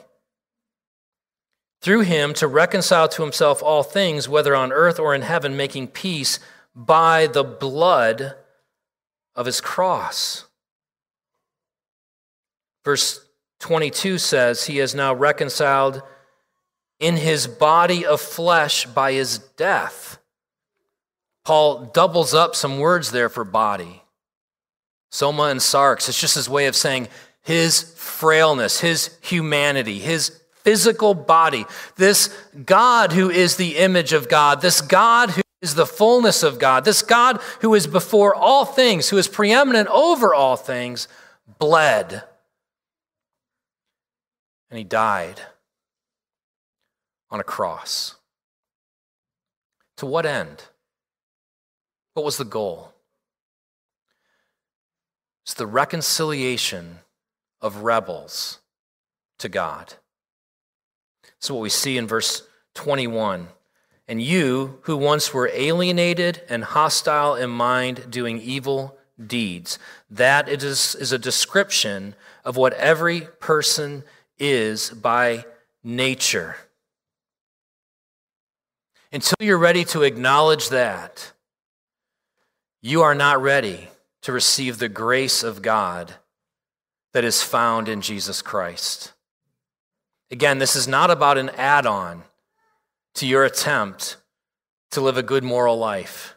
through 1.84 2.00
him 2.00 2.32
to 2.32 2.48
reconcile 2.48 3.06
to 3.06 3.20
himself 3.20 3.62
all 3.62 3.82
things, 3.82 4.26
whether 4.26 4.56
on 4.56 4.72
earth 4.72 4.98
or 4.98 5.14
in 5.14 5.20
heaven, 5.20 5.54
making 5.54 5.86
peace 5.86 6.40
by 6.74 7.26
the 7.26 7.44
blood 7.44 8.34
of 9.34 9.44
his 9.44 9.60
cross. 9.60 10.46
Verse 12.86 13.20
22 13.60 14.16
says, 14.16 14.64
He 14.64 14.78
is 14.78 14.94
now 14.94 15.12
reconciled 15.14 16.02
in 17.00 17.18
his 17.18 17.46
body 17.46 18.06
of 18.06 18.18
flesh 18.18 18.86
by 18.86 19.12
his 19.12 19.36
death. 19.38 20.16
Paul 21.44 21.90
doubles 21.92 22.32
up 22.32 22.56
some 22.56 22.78
words 22.78 23.10
there 23.10 23.28
for 23.28 23.44
body. 23.44 24.02
Soma 25.10 25.44
and 25.44 25.60
sarx. 25.60 26.08
It's 26.08 26.18
just 26.18 26.36
his 26.36 26.48
way 26.48 26.64
of 26.64 26.76
saying 26.76 27.08
his 27.42 27.94
frailness, 27.98 28.80
his 28.80 29.18
humanity, 29.20 29.98
his 29.98 30.40
physical 30.64 31.14
body, 31.14 31.66
this 31.96 32.34
God 32.64 33.12
who 33.12 33.30
is 33.30 33.56
the 33.56 33.76
image 33.76 34.12
of 34.12 34.28
God, 34.28 34.62
this 34.62 34.80
God 34.80 35.30
who 35.30 35.42
is 35.60 35.74
the 35.74 35.86
fullness 35.86 36.42
of 36.42 36.58
God, 36.58 36.84
this 36.84 37.02
God 37.02 37.40
who 37.60 37.74
is 37.74 37.86
before 37.86 38.34
all 38.34 38.64
things, 38.64 39.10
who 39.10 39.18
is 39.18 39.28
preeminent 39.28 39.88
over 39.88 40.34
all 40.34 40.56
things, 40.56 41.06
bled. 41.58 42.24
And 44.70 44.78
he 44.78 44.84
died 44.84 45.40
on 47.30 47.40
a 47.40 47.44
cross. 47.44 48.16
To 49.98 50.06
what 50.06 50.26
end? 50.26 50.64
What 52.14 52.24
was 52.24 52.36
the 52.36 52.44
goal? 52.44 52.92
It's 55.44 55.54
the 55.54 55.66
reconciliation 55.66 57.00
of 57.60 57.78
rebels 57.78 58.60
to 59.38 59.48
God. 59.48 59.94
So, 61.38 61.54
what 61.54 61.62
we 61.62 61.70
see 61.70 61.98
in 61.98 62.06
verse 62.06 62.42
21 62.74 63.48
and 64.06 64.20
you, 64.20 64.78
who 64.82 64.96
once 64.96 65.32
were 65.32 65.50
alienated 65.52 66.42
and 66.48 66.62
hostile 66.62 67.36
in 67.36 67.50
mind, 67.50 68.10
doing 68.10 68.38
evil 68.38 68.98
deeds, 69.24 69.78
that 70.10 70.48
it 70.48 70.62
is, 70.62 70.94
is 70.96 71.12
a 71.12 71.18
description 71.18 72.14
of 72.44 72.56
what 72.56 72.74
every 72.74 73.22
person 73.40 74.04
is 74.38 74.90
by 74.90 75.44
nature. 75.82 76.56
Until 79.10 79.36
you're 79.40 79.56
ready 79.56 79.84
to 79.86 80.02
acknowledge 80.02 80.68
that, 80.68 81.32
you 82.82 83.00
are 83.00 83.14
not 83.14 83.40
ready 83.40 83.88
to 84.22 84.32
receive 84.32 84.78
the 84.78 84.88
grace 84.90 85.42
of 85.42 85.62
God 85.62 86.14
that 87.12 87.24
is 87.24 87.42
found 87.42 87.88
in 87.88 88.02
Jesus 88.02 88.42
Christ. 88.42 89.13
Again, 90.34 90.58
this 90.58 90.74
is 90.74 90.88
not 90.88 91.12
about 91.12 91.38
an 91.38 91.50
add 91.50 91.86
on 91.86 92.24
to 93.14 93.24
your 93.24 93.44
attempt 93.44 94.16
to 94.90 95.00
live 95.00 95.16
a 95.16 95.22
good 95.22 95.44
moral 95.44 95.78
life. 95.78 96.34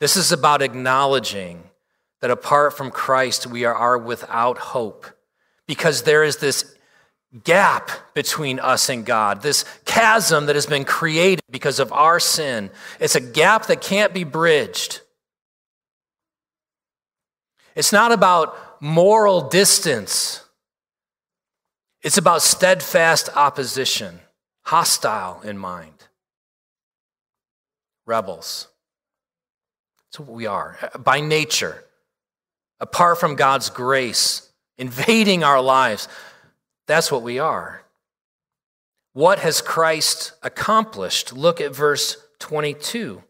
This 0.00 0.16
is 0.16 0.32
about 0.32 0.62
acknowledging 0.62 1.62
that 2.22 2.32
apart 2.32 2.76
from 2.76 2.90
Christ, 2.90 3.46
we 3.46 3.64
are 3.64 3.96
without 3.96 4.58
hope 4.58 5.06
because 5.68 6.02
there 6.02 6.24
is 6.24 6.38
this 6.38 6.76
gap 7.44 7.92
between 8.14 8.58
us 8.58 8.88
and 8.88 9.06
God, 9.06 9.42
this 9.42 9.64
chasm 9.84 10.46
that 10.46 10.56
has 10.56 10.66
been 10.66 10.84
created 10.84 11.44
because 11.48 11.78
of 11.78 11.92
our 11.92 12.18
sin. 12.18 12.68
It's 12.98 13.14
a 13.14 13.20
gap 13.20 13.66
that 13.66 13.80
can't 13.80 14.12
be 14.12 14.24
bridged. 14.24 15.02
It's 17.76 17.92
not 17.92 18.10
about 18.10 18.82
moral 18.82 19.48
distance, 19.48 20.41
it's 22.02 22.18
about 22.18 22.42
steadfast 22.42 23.28
opposition 23.34 24.20
hostile 24.64 25.40
in 25.42 25.58
mind, 25.58 26.08
rebels. 28.06 28.68
That's 30.06 30.20
what 30.20 30.34
we 30.34 30.46
are 30.46 30.78
by 30.98 31.20
nature, 31.20 31.84
apart 32.80 33.18
from 33.18 33.34
God's 33.36 33.70
grace, 33.70 34.50
invading 34.78 35.42
our 35.44 35.60
lives. 35.60 36.08
That's 36.86 37.10
what 37.10 37.22
we 37.22 37.38
are. 37.38 37.82
What 39.14 39.38
has 39.40 39.60
Christ 39.60 40.32
accomplished? 40.42 41.32
Look 41.32 41.60
at 41.60 41.74
verse 41.74 42.16
22. 42.38 43.22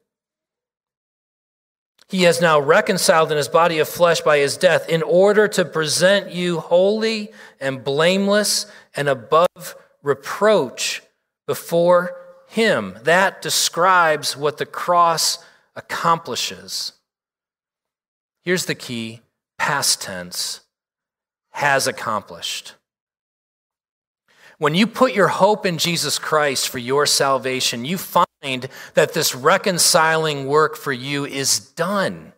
He 2.13 2.25
has 2.25 2.43
now 2.43 2.61
reconciled 2.61 3.31
in 3.31 3.39
his 3.39 3.49
body 3.49 3.79
of 3.79 3.89
flesh 3.89 4.21
by 4.21 4.37
his 4.37 4.59
death 4.59 4.87
in 4.87 5.03
order 5.03 5.49
to 5.49 5.65
present 5.65 6.31
you 6.31 6.61
holy 6.61 7.33
and 7.59 7.83
blameless 7.83 8.67
and 8.95 9.09
above 9.09 9.77
reproach 10.03 11.01
before 11.47 12.15
him. 12.49 12.99
That 13.05 13.41
describes 13.41 14.37
what 14.37 14.59
the 14.59 14.67
cross 14.67 15.43
accomplishes. 15.75 16.93
Here's 18.43 18.67
the 18.67 18.75
key 18.75 19.23
past 19.57 20.03
tense 20.03 20.61
has 21.53 21.87
accomplished. 21.87 22.75
When 24.59 24.75
you 24.75 24.87
put 24.87 25.15
your 25.15 25.29
hope 25.29 25.65
in 25.65 25.79
Jesus 25.79 26.19
Christ 26.19 26.69
for 26.69 26.79
your 26.79 27.07
salvation, 27.07 27.87
you 27.87 27.97
find 27.97 28.27
that 28.43 29.13
this 29.15 29.35
reconciling 29.35 30.47
work 30.47 30.77
for 30.77 30.93
you 30.93 31.25
is 31.25 31.61
done. 31.61 32.33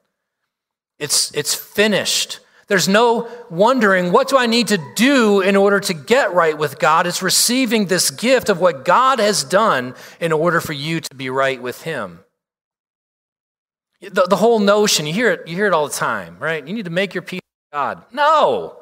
It's, 0.99 1.35
it's 1.35 1.55
finished. 1.55 2.41
There's 2.67 2.89
no 2.89 3.29
wondering, 3.51 4.13
what 4.13 4.29
do 4.29 4.37
I 4.37 4.47
need 4.47 4.69
to 4.69 4.79
do 4.95 5.41
in 5.41 5.57
order 5.57 5.81
to 5.81 5.95
get 5.95 6.35
right 6.35 6.57
with 6.57 6.79
God? 6.79 7.07
It's 7.07 7.23
receiving 7.23 7.87
this 7.87 8.11
gift 8.11 8.49
of 8.49 8.61
what 8.61 8.85
God 8.85 9.19
has 9.19 9.45
done 9.45 9.95
in 10.21 10.33
order 10.33 10.61
for 10.61 10.73
you 10.73 11.01
to 11.01 11.15
be 11.15 11.31
right 11.31 11.61
with 11.61 11.83
Him. 11.83 12.21
The, 14.01 14.27
the 14.29 14.37
whole 14.37 14.59
notion, 14.59 15.07
you 15.07 15.15
hear, 15.15 15.31
it, 15.33 15.49
you 15.49 15.57
hear 15.57 15.67
it 15.67 15.73
all 15.73 15.89
the 15.89 15.95
time, 15.95 16.37
right? 16.39 16.67
You 16.67 16.75
need 16.75 16.85
to 16.85 16.91
make 16.91 17.15
your 17.15 17.23
peace 17.23 17.41
with 17.41 17.73
God. 17.73 18.05
No. 18.13 18.77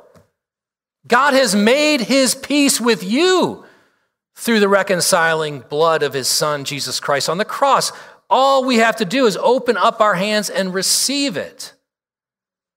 God 1.07 1.35
has 1.35 1.55
made 1.55 2.01
His 2.01 2.35
peace 2.35 2.81
with 2.81 3.05
you 3.05 3.65
through 4.35 4.61
the 4.61 4.69
reconciling 4.69 5.61
blood 5.61 6.03
of 6.03 6.15
His 6.15 6.29
Son, 6.29 6.65
Jesus 6.65 7.01
Christ, 7.01 7.29
on 7.29 7.39
the 7.39 7.45
cross. 7.45 7.93
All 8.31 8.65
we 8.65 8.77
have 8.77 8.97
to 8.97 9.05
do 9.05 9.27
is 9.27 9.37
open 9.37 9.77
up 9.77 10.01
our 10.01 10.15
hands 10.15 10.49
and 10.49 10.73
receive 10.73 11.37
it 11.37 11.75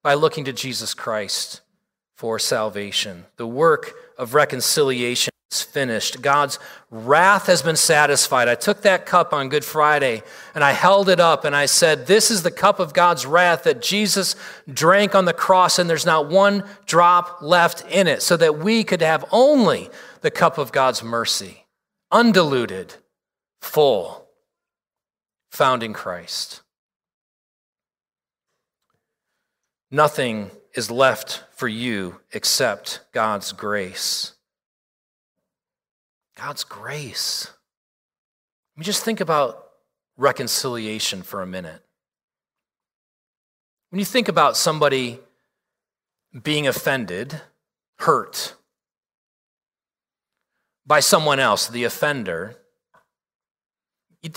by 0.04 0.14
looking 0.14 0.46
to 0.46 0.54
Jesus 0.54 0.94
Christ 0.94 1.62
for 2.16 2.40
salvation. 2.40 3.26
The 3.38 3.48
work 3.48 3.94
of 4.18 4.34
reconciliation 4.34 5.32
is 5.52 5.62
finished. 5.62 6.22
God's 6.22 6.60
wrath 6.92 7.48
has 7.48 7.62
been 7.62 7.76
satisfied. 7.76 8.48
I 8.48 8.56
took 8.56 8.82
that 8.82 9.06
cup 9.06 9.34
on 9.34 9.50
Good 9.50 9.66
Friday 9.66 10.24
and 10.54 10.64
I 10.64 10.72
held 10.72 11.10
it 11.10 11.20
up 11.20 11.46
and 11.46 11.56
I 11.56 11.66
said, 11.66 12.08
This 12.08 12.32
is 12.32 12.44
the 12.44 12.52
cup 12.52 12.80
of 12.80 12.94
God's 12.94 13.26
wrath 13.26 13.64
that 13.64 13.82
Jesus 13.82 14.36
drank 14.72 15.16
on 15.16 15.26
the 15.26 15.34
cross, 15.34 15.80
and 15.80 15.90
there's 15.90 16.06
not 16.06 16.30
one 16.30 16.64
drop 16.86 17.42
left 17.42 17.90
in 17.90 18.08
it, 18.08 18.22
so 18.22 18.38
that 18.38 18.60
we 18.60 18.84
could 18.84 19.02
have 19.02 19.26
only 19.32 19.90
the 20.26 20.32
cup 20.32 20.58
of 20.58 20.72
God's 20.72 21.04
mercy, 21.04 21.68
undiluted, 22.12 22.96
full, 23.62 24.28
found 25.52 25.84
in 25.84 25.94
Christ. 25.94 26.64
Nothing 29.92 30.50
is 30.74 30.90
left 30.90 31.44
for 31.52 31.68
you 31.68 32.22
except 32.32 33.02
God's 33.12 33.52
grace. 33.52 34.34
God's 36.36 36.64
grace. 36.64 37.52
Let 38.76 38.80
me 38.80 38.84
just 38.84 39.04
think 39.04 39.20
about 39.20 39.64
reconciliation 40.18 41.22
for 41.22 41.44
a 41.44 41.46
minute. 41.46 41.84
When 43.92 44.00
you 44.00 44.06
think 44.06 44.28
about 44.28 44.58
somebody 44.58 45.20
being 46.42 46.66
offended, 46.66 47.42
hurt 48.00 48.56
by 50.86 51.00
someone 51.00 51.40
else, 51.40 51.68
the 51.68 51.84
offender, 51.84 52.58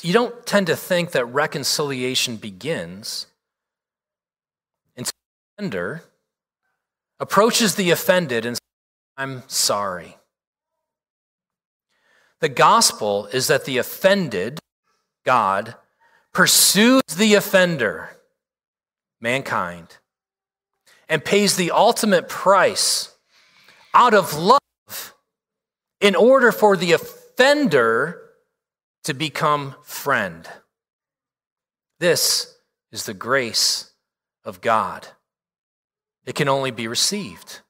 you 0.02 0.12
don't 0.12 0.46
tend 0.46 0.66
to 0.66 0.76
think 0.76 1.12
that 1.12 1.24
reconciliation 1.26 2.36
begins 2.36 3.26
until 4.96 5.12
the 5.12 5.62
offender 5.62 6.02
approaches 7.20 7.74
the 7.74 7.90
offended 7.90 8.46
and 8.46 8.56
says, 8.56 8.60
I'm 9.16 9.42
sorry. 9.48 10.16
The 12.40 12.48
gospel 12.48 13.26
is 13.26 13.48
that 13.48 13.64
the 13.64 13.78
offended, 13.78 14.60
God, 15.24 15.74
pursues 16.32 17.02
the 17.16 17.34
offender, 17.34 18.10
mankind, 19.20 19.96
and 21.08 21.24
pays 21.24 21.56
the 21.56 21.72
ultimate 21.72 22.28
price 22.28 23.16
out 23.92 24.14
of 24.14 24.34
love 24.34 24.60
in 26.00 26.14
order 26.14 26.52
for 26.52 26.76
the 26.76 26.92
offender 26.92 28.22
to 29.04 29.14
become 29.14 29.74
friend. 29.82 30.48
This 32.00 32.56
is 32.92 33.04
the 33.04 33.14
grace 33.14 33.92
of 34.44 34.60
God. 34.60 35.08
It 36.24 36.34
can 36.34 36.48
only 36.48 36.70
be 36.70 36.88
received. 36.88 37.60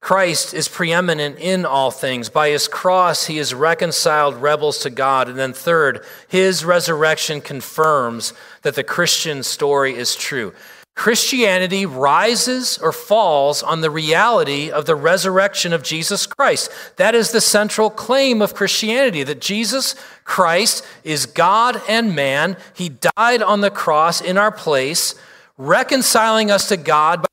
Christ 0.00 0.52
is 0.52 0.66
preeminent 0.66 1.38
in 1.38 1.64
all 1.64 1.92
things. 1.92 2.28
By 2.28 2.50
his 2.50 2.66
cross, 2.66 3.26
he 3.26 3.36
has 3.36 3.54
reconciled 3.54 4.34
rebels 4.34 4.78
to 4.78 4.90
God. 4.90 5.28
And 5.28 5.38
then, 5.38 5.52
third, 5.52 6.04
his 6.28 6.64
resurrection 6.64 7.40
confirms 7.40 8.32
that 8.62 8.74
the 8.74 8.82
Christian 8.82 9.44
story 9.44 9.94
is 9.94 10.16
true. 10.16 10.54
Christianity 10.94 11.86
rises 11.86 12.78
or 12.78 12.92
falls 12.92 13.62
on 13.62 13.80
the 13.80 13.90
reality 13.90 14.70
of 14.70 14.84
the 14.84 14.94
resurrection 14.94 15.72
of 15.72 15.82
Jesus 15.82 16.26
Christ. 16.26 16.70
That 16.96 17.14
is 17.14 17.32
the 17.32 17.40
central 17.40 17.88
claim 17.90 18.42
of 18.42 18.54
Christianity 18.54 19.22
that 19.22 19.40
Jesus 19.40 19.94
Christ 20.24 20.84
is 21.02 21.26
God 21.26 21.80
and 21.88 22.14
man. 22.14 22.56
He 22.74 22.90
died 23.16 23.42
on 23.42 23.62
the 23.62 23.70
cross 23.70 24.20
in 24.20 24.36
our 24.36 24.52
place 24.52 25.14
reconciling 25.56 26.50
us 26.50 26.68
to 26.68 26.76
God 26.76 27.22
by 27.22 27.28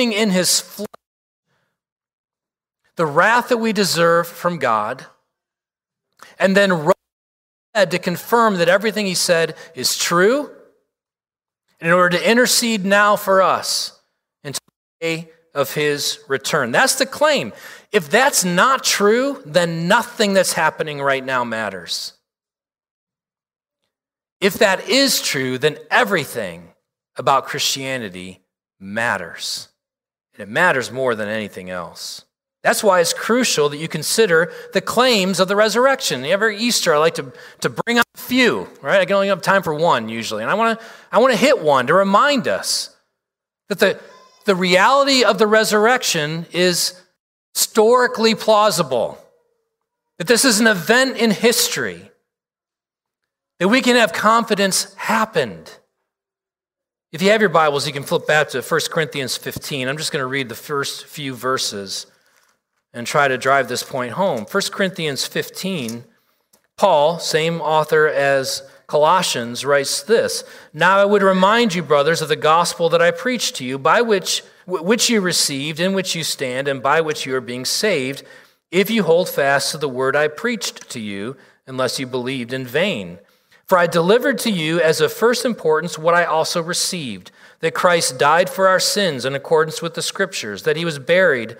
in 0.00 0.30
his 0.30 0.60
flesh 0.60 0.86
the 2.98 3.06
wrath 3.06 3.48
that 3.48 3.58
we 3.58 3.72
deserve 3.72 4.26
from 4.26 4.58
God, 4.58 5.06
and 6.38 6.56
then 6.56 6.92
to 7.74 7.98
confirm 7.98 8.56
that 8.56 8.68
everything 8.68 9.06
he 9.06 9.14
said 9.14 9.56
is 9.76 9.96
true, 9.96 10.50
in 11.80 11.90
order 11.90 12.18
to 12.18 12.30
intercede 12.30 12.84
now 12.84 13.16
for 13.16 13.42
us 13.42 14.00
until 14.44 14.60
the 15.00 15.06
day 15.06 15.30
of 15.54 15.74
his 15.74 16.20
return. 16.28 16.70
That's 16.72 16.96
the 16.96 17.06
claim. 17.06 17.52
If 17.92 18.10
that's 18.10 18.44
not 18.44 18.84
true, 18.84 19.42
then 19.44 19.88
nothing 19.88 20.34
that's 20.34 20.52
happening 20.52 21.00
right 21.00 21.24
now 21.24 21.44
matters. 21.44 22.14
If 24.40 24.54
that 24.54 24.88
is 24.88 25.20
true, 25.20 25.58
then 25.58 25.78
everything 25.90 26.68
about 27.16 27.46
Christianity 27.46 28.40
matters. 28.78 29.68
And 30.34 30.42
it 30.42 30.48
matters 30.48 30.92
more 30.92 31.14
than 31.14 31.28
anything 31.28 31.70
else. 31.70 32.24
That's 32.62 32.82
why 32.82 33.00
it's 33.00 33.12
crucial 33.12 33.68
that 33.68 33.76
you 33.76 33.86
consider 33.86 34.52
the 34.72 34.80
claims 34.80 35.38
of 35.38 35.46
the 35.46 35.54
resurrection. 35.54 36.24
Every 36.24 36.58
Easter, 36.58 36.92
I 36.92 36.98
like 36.98 37.14
to, 37.14 37.32
to 37.60 37.70
bring 37.70 37.98
up 37.98 38.06
a 38.14 38.18
few, 38.18 38.68
right? 38.82 39.00
I 39.00 39.04
can 39.04 39.14
only 39.14 39.28
have 39.28 39.42
time 39.42 39.62
for 39.62 39.74
one 39.74 40.08
usually. 40.08 40.42
And 40.42 40.50
I 40.50 40.54
want 40.54 40.78
to 40.78 40.86
I 41.12 41.18
want 41.18 41.32
to 41.32 41.38
hit 41.38 41.60
one 41.60 41.86
to 41.86 41.94
remind 41.94 42.48
us 42.48 42.96
that 43.68 43.78
the, 43.78 44.00
the 44.44 44.56
reality 44.56 45.24
of 45.24 45.38
the 45.38 45.46
resurrection 45.46 46.46
is 46.52 47.00
historically 47.54 48.34
plausible, 48.34 49.18
that 50.18 50.26
this 50.26 50.44
is 50.44 50.58
an 50.58 50.66
event 50.66 51.16
in 51.16 51.30
history, 51.30 52.10
that 53.60 53.68
we 53.68 53.80
can 53.80 53.94
have 53.94 54.12
confidence 54.12 54.94
happened. 54.94 55.78
If 57.12 57.22
you 57.22 57.30
have 57.30 57.40
your 57.40 57.50
Bibles, 57.50 57.86
you 57.86 57.92
can 57.92 58.02
flip 58.02 58.26
back 58.26 58.48
to 58.50 58.60
1 58.60 58.80
Corinthians 58.90 59.36
15. 59.36 59.88
I'm 59.88 59.96
just 59.96 60.12
going 60.12 60.22
to 60.22 60.26
read 60.26 60.48
the 60.48 60.54
first 60.54 61.06
few 61.06 61.34
verses 61.34 62.06
and 62.92 63.06
try 63.06 63.28
to 63.28 63.38
drive 63.38 63.68
this 63.68 63.82
point 63.82 64.12
home. 64.12 64.46
1 64.50 64.62
Corinthians 64.72 65.26
15, 65.26 66.04
Paul, 66.76 67.18
same 67.18 67.60
author 67.60 68.06
as 68.06 68.62
Colossians, 68.86 69.64
writes 69.64 70.02
this 70.02 70.44
Now 70.72 70.98
I 70.98 71.04
would 71.04 71.22
remind 71.22 71.74
you, 71.74 71.82
brothers, 71.82 72.22
of 72.22 72.28
the 72.28 72.36
gospel 72.36 72.88
that 72.90 73.02
I 73.02 73.10
preached 73.10 73.56
to 73.56 73.64
you, 73.64 73.78
by 73.78 74.00
which, 74.00 74.42
which 74.66 75.10
you 75.10 75.20
received, 75.20 75.80
in 75.80 75.92
which 75.92 76.14
you 76.14 76.24
stand, 76.24 76.68
and 76.68 76.82
by 76.82 77.00
which 77.00 77.26
you 77.26 77.34
are 77.34 77.40
being 77.40 77.64
saved, 77.64 78.22
if 78.70 78.90
you 78.90 79.02
hold 79.02 79.28
fast 79.28 79.72
to 79.72 79.78
the 79.78 79.88
word 79.88 80.16
I 80.16 80.28
preached 80.28 80.88
to 80.90 81.00
you, 81.00 81.36
unless 81.66 81.98
you 81.98 82.06
believed 82.06 82.52
in 82.52 82.66
vain. 82.66 83.18
For 83.66 83.76
I 83.76 83.86
delivered 83.86 84.38
to 84.40 84.50
you 84.50 84.80
as 84.80 85.02
of 85.02 85.12
first 85.12 85.44
importance 85.44 85.98
what 85.98 86.14
I 86.14 86.24
also 86.24 86.62
received 86.62 87.30
that 87.60 87.74
Christ 87.74 88.18
died 88.18 88.48
for 88.48 88.66
our 88.66 88.80
sins 88.80 89.24
in 89.24 89.34
accordance 89.34 89.82
with 89.82 89.94
the 89.94 90.02
Scriptures, 90.02 90.62
that 90.62 90.76
he 90.76 90.84
was 90.84 90.98
buried 90.98 91.56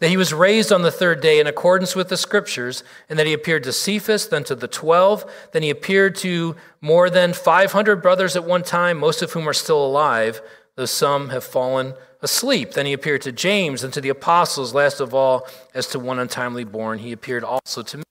that 0.00 0.10
he 0.10 0.16
was 0.16 0.32
raised 0.32 0.72
on 0.72 0.82
the 0.82 0.90
third 0.90 1.20
day 1.20 1.40
in 1.40 1.46
accordance 1.46 1.96
with 1.96 2.08
the 2.08 2.16
scriptures, 2.16 2.84
and 3.08 3.18
that 3.18 3.26
he 3.26 3.32
appeared 3.32 3.64
to 3.64 3.72
Cephas, 3.72 4.28
then 4.28 4.44
to 4.44 4.54
the 4.54 4.68
twelve, 4.68 5.30
then 5.52 5.62
he 5.62 5.70
appeared 5.70 6.14
to 6.16 6.56
more 6.80 7.10
than 7.10 7.32
500 7.32 8.02
brothers 8.02 8.36
at 8.36 8.44
one 8.44 8.62
time, 8.62 8.98
most 8.98 9.22
of 9.22 9.32
whom 9.32 9.48
are 9.48 9.52
still 9.54 9.84
alive, 9.84 10.40
though 10.76 10.84
some 10.84 11.30
have 11.30 11.44
fallen 11.44 11.94
asleep. 12.22 12.72
Then 12.72 12.86
he 12.86 12.92
appeared 12.92 13.22
to 13.22 13.32
James 13.32 13.82
and 13.82 13.92
to 13.92 14.00
the 14.00 14.08
apostles, 14.08 14.74
last 14.74 15.00
of 15.00 15.14
all, 15.14 15.46
as 15.74 15.86
to 15.88 15.98
one 15.98 16.18
untimely 16.18 16.64
born, 16.64 16.98
he 16.98 17.12
appeared 17.12 17.44
also 17.44 17.82
to 17.82 17.98
me. 17.98 18.04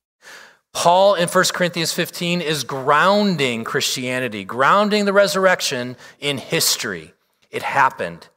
Paul 0.73 1.15
in 1.15 1.27
1 1.27 1.43
Corinthians 1.53 1.91
15 1.93 2.39
is 2.39 2.63
grounding 2.63 3.63
Christianity, 3.63 4.43
grounding 4.43 5.05
the 5.05 5.13
resurrection 5.13 5.97
in 6.19 6.37
history. 6.37 7.13
It 7.49 7.63
happened. 7.63 8.27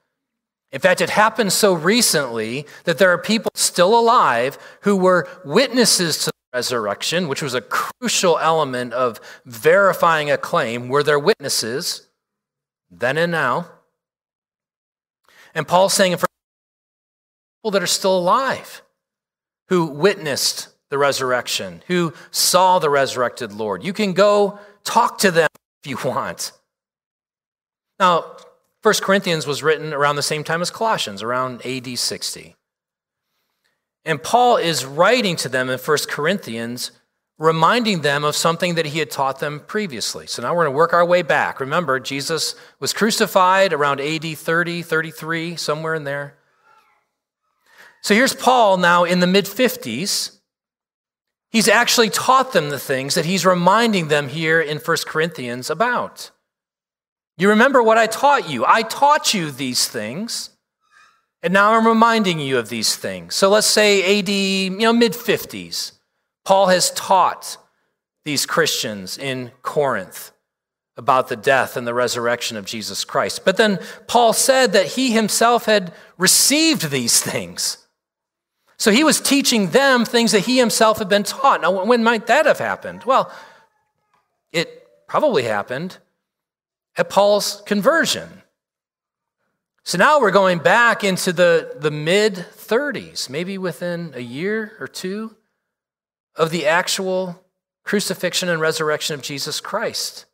In 0.72 0.80
fact, 0.80 1.00
it 1.00 1.10
happened 1.10 1.52
so 1.52 1.72
recently 1.72 2.66
that 2.84 2.98
there 2.98 3.10
are 3.10 3.18
people 3.18 3.50
still 3.54 3.98
alive 3.98 4.56
who 4.82 4.96
were 4.96 5.28
witnesses 5.44 6.18
to 6.24 6.26
the 6.26 6.58
resurrection, 6.58 7.26
which 7.26 7.42
was 7.42 7.54
a 7.54 7.60
crucial 7.60 8.38
element 8.38 8.92
of 8.92 9.20
verifying 9.44 10.30
a 10.30 10.38
claim. 10.38 10.88
Were 10.88 11.02
there 11.02 11.18
witnesses 11.18 12.08
then 12.90 13.18
and 13.18 13.32
now? 13.32 13.68
And 15.54 15.66
Paul's 15.66 15.94
saying 15.94 16.16
for 16.16 16.28
people 17.58 17.72
that 17.72 17.82
are 17.82 17.88
still 17.88 18.16
alive 18.16 18.82
who 19.68 19.86
witnessed 19.86 20.68
the 20.90 20.98
resurrection, 20.98 21.82
who 21.86 22.12
saw 22.30 22.78
the 22.78 22.90
resurrected 22.90 23.52
Lord. 23.52 23.84
You 23.84 23.92
can 23.92 24.12
go 24.12 24.58
talk 24.84 25.18
to 25.18 25.30
them 25.30 25.48
if 25.82 25.90
you 25.90 25.96
want. 26.08 26.52
Now, 27.98 28.36
1 28.82 28.94
Corinthians 29.02 29.46
was 29.46 29.62
written 29.62 29.92
around 29.92 30.16
the 30.16 30.22
same 30.22 30.42
time 30.42 30.62
as 30.62 30.70
Colossians, 30.70 31.22
around 31.22 31.64
AD 31.66 31.98
60. 31.98 32.56
And 34.04 34.22
Paul 34.22 34.56
is 34.56 34.86
writing 34.86 35.36
to 35.36 35.48
them 35.48 35.68
in 35.68 35.78
1 35.78 35.98
Corinthians, 36.08 36.92
reminding 37.38 38.00
them 38.00 38.24
of 38.24 38.34
something 38.34 38.76
that 38.76 38.86
he 38.86 38.98
had 38.98 39.10
taught 39.10 39.38
them 39.38 39.60
previously. 39.60 40.26
So 40.26 40.42
now 40.42 40.54
we're 40.54 40.64
going 40.64 40.72
to 40.72 40.78
work 40.78 40.94
our 40.94 41.04
way 41.04 41.20
back. 41.20 41.60
Remember, 41.60 42.00
Jesus 42.00 42.54
was 42.78 42.94
crucified 42.94 43.74
around 43.74 44.00
AD 44.00 44.24
30, 44.24 44.82
33, 44.82 45.56
somewhere 45.56 45.94
in 45.94 46.04
there. 46.04 46.36
So 48.02 48.14
here's 48.14 48.34
Paul 48.34 48.78
now 48.78 49.04
in 49.04 49.20
the 49.20 49.26
mid 49.26 49.44
50s. 49.44 50.38
He's 51.50 51.68
actually 51.68 52.10
taught 52.10 52.52
them 52.52 52.70
the 52.70 52.78
things 52.78 53.14
that 53.14 53.24
he's 53.26 53.44
reminding 53.44 54.08
them 54.08 54.28
here 54.28 54.60
in 54.60 54.78
1 54.78 54.96
Corinthians 55.06 55.68
about. 55.68 56.30
You 57.40 57.48
remember 57.48 57.82
what 57.82 57.96
I 57.96 58.06
taught 58.06 58.50
you? 58.50 58.66
I 58.66 58.82
taught 58.82 59.32
you 59.32 59.50
these 59.50 59.88
things, 59.88 60.50
and 61.42 61.54
now 61.54 61.72
I'm 61.72 61.86
reminding 61.86 62.38
you 62.38 62.58
of 62.58 62.68
these 62.68 62.94
things. 62.94 63.34
So 63.34 63.48
let's 63.48 63.66
say 63.66 64.18
AD, 64.18 64.28
you 64.28 64.70
know, 64.76 64.92
mid 64.92 65.14
50s. 65.14 65.92
Paul 66.44 66.66
has 66.66 66.90
taught 66.90 67.56
these 68.26 68.44
Christians 68.44 69.16
in 69.16 69.52
Corinth 69.62 70.32
about 70.98 71.28
the 71.28 71.36
death 71.36 71.78
and 71.78 71.86
the 71.86 71.94
resurrection 71.94 72.58
of 72.58 72.66
Jesus 72.66 73.06
Christ. 73.06 73.42
But 73.42 73.56
then 73.56 73.78
Paul 74.06 74.34
said 74.34 74.74
that 74.74 74.88
he 74.88 75.12
himself 75.12 75.64
had 75.64 75.94
received 76.18 76.90
these 76.90 77.22
things. 77.22 77.78
So 78.76 78.90
he 78.90 79.02
was 79.02 79.18
teaching 79.18 79.70
them 79.70 80.04
things 80.04 80.32
that 80.32 80.40
he 80.40 80.58
himself 80.58 80.98
had 80.98 81.08
been 81.08 81.22
taught. 81.22 81.62
Now, 81.62 81.84
when 81.84 82.04
might 82.04 82.26
that 82.26 82.44
have 82.44 82.58
happened? 82.58 83.04
Well, 83.04 83.32
it 84.52 84.86
probably 85.06 85.44
happened 85.44 85.96
at 86.96 87.08
Paul's 87.08 87.62
conversion. 87.66 88.28
So 89.82 89.98
now 89.98 90.20
we're 90.20 90.30
going 90.30 90.58
back 90.58 91.02
into 91.04 91.32
the, 91.32 91.76
the 91.78 91.90
mid 91.90 92.34
30s, 92.34 93.30
maybe 93.30 93.58
within 93.58 94.12
a 94.14 94.20
year 94.20 94.76
or 94.78 94.86
two 94.86 95.36
of 96.36 96.50
the 96.50 96.66
actual 96.66 97.44
crucifixion 97.82 98.48
and 98.48 98.60
resurrection 98.60 99.14
of 99.14 99.22
Jesus 99.22 99.60
Christ, 99.60 100.26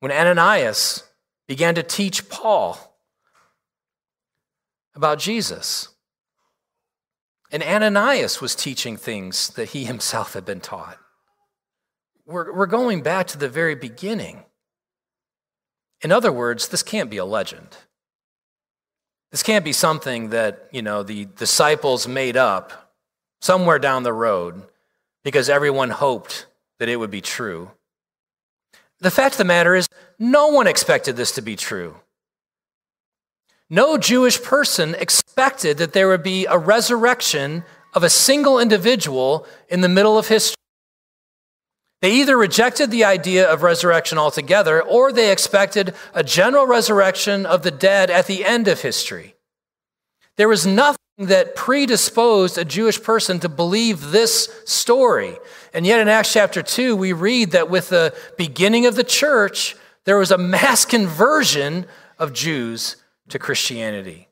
when 0.00 0.10
Ananias 0.10 1.04
began 1.46 1.74
to 1.74 1.82
teach 1.82 2.28
Paul 2.28 2.78
about 4.94 5.18
Jesus. 5.18 5.88
And 7.50 7.62
Ananias 7.62 8.40
was 8.40 8.54
teaching 8.54 8.96
things 8.96 9.48
that 9.50 9.70
he 9.70 9.84
himself 9.84 10.34
had 10.34 10.44
been 10.44 10.60
taught. 10.60 10.98
We're, 12.26 12.52
we're 12.52 12.66
going 12.66 13.02
back 13.02 13.26
to 13.28 13.38
the 13.38 13.48
very 13.48 13.74
beginning. 13.74 14.44
In 16.02 16.12
other 16.12 16.30
words, 16.30 16.68
this 16.68 16.82
can't 16.82 17.10
be 17.10 17.16
a 17.16 17.24
legend. 17.24 17.76
This 19.30 19.42
can't 19.42 19.64
be 19.64 19.72
something 19.72 20.30
that, 20.30 20.68
you 20.72 20.82
know, 20.82 21.02
the 21.02 21.26
disciples 21.36 22.08
made 22.08 22.36
up 22.36 22.94
somewhere 23.40 23.78
down 23.78 24.02
the 24.02 24.12
road 24.12 24.62
because 25.22 25.48
everyone 25.48 25.90
hoped 25.90 26.46
that 26.78 26.88
it 26.88 26.96
would 26.96 27.10
be 27.10 27.20
true. 27.20 27.70
The 29.00 29.10
fact 29.10 29.34
of 29.34 29.38
the 29.38 29.44
matter 29.44 29.74
is, 29.74 29.86
no 30.18 30.48
one 30.48 30.66
expected 30.66 31.16
this 31.16 31.32
to 31.32 31.42
be 31.42 31.56
true. 31.56 31.96
No 33.70 33.98
Jewish 33.98 34.42
person 34.42 34.94
expected 34.94 35.76
that 35.78 35.92
there 35.92 36.08
would 36.08 36.22
be 36.22 36.46
a 36.46 36.56
resurrection 36.56 37.64
of 37.94 38.02
a 38.02 38.10
single 38.10 38.58
individual 38.58 39.46
in 39.68 39.82
the 39.82 39.88
middle 39.88 40.16
of 40.16 40.28
history. 40.28 40.54
They 42.00 42.12
either 42.12 42.36
rejected 42.36 42.90
the 42.90 43.04
idea 43.04 43.50
of 43.50 43.62
resurrection 43.62 44.18
altogether 44.18 44.80
or 44.80 45.12
they 45.12 45.32
expected 45.32 45.94
a 46.14 46.22
general 46.22 46.66
resurrection 46.66 47.44
of 47.44 47.62
the 47.62 47.72
dead 47.72 48.10
at 48.10 48.26
the 48.26 48.44
end 48.44 48.68
of 48.68 48.82
history. 48.82 49.34
There 50.36 50.48
was 50.48 50.64
nothing 50.64 50.98
that 51.18 51.56
predisposed 51.56 52.56
a 52.56 52.64
Jewish 52.64 53.02
person 53.02 53.40
to 53.40 53.48
believe 53.48 54.12
this 54.12 54.48
story. 54.64 55.36
And 55.74 55.84
yet 55.84 55.98
in 55.98 56.06
Acts 56.06 56.32
chapter 56.32 56.62
2, 56.62 56.94
we 56.94 57.12
read 57.12 57.50
that 57.50 57.68
with 57.68 57.88
the 57.88 58.14
beginning 58.36 58.86
of 58.86 58.94
the 58.94 59.02
church, 59.02 59.74
there 60.04 60.16
was 60.16 60.30
a 60.30 60.38
mass 60.38 60.84
conversion 60.84 61.86
of 62.18 62.32
Jews 62.32 62.96
to 63.30 63.40
Christianity. 63.40 64.28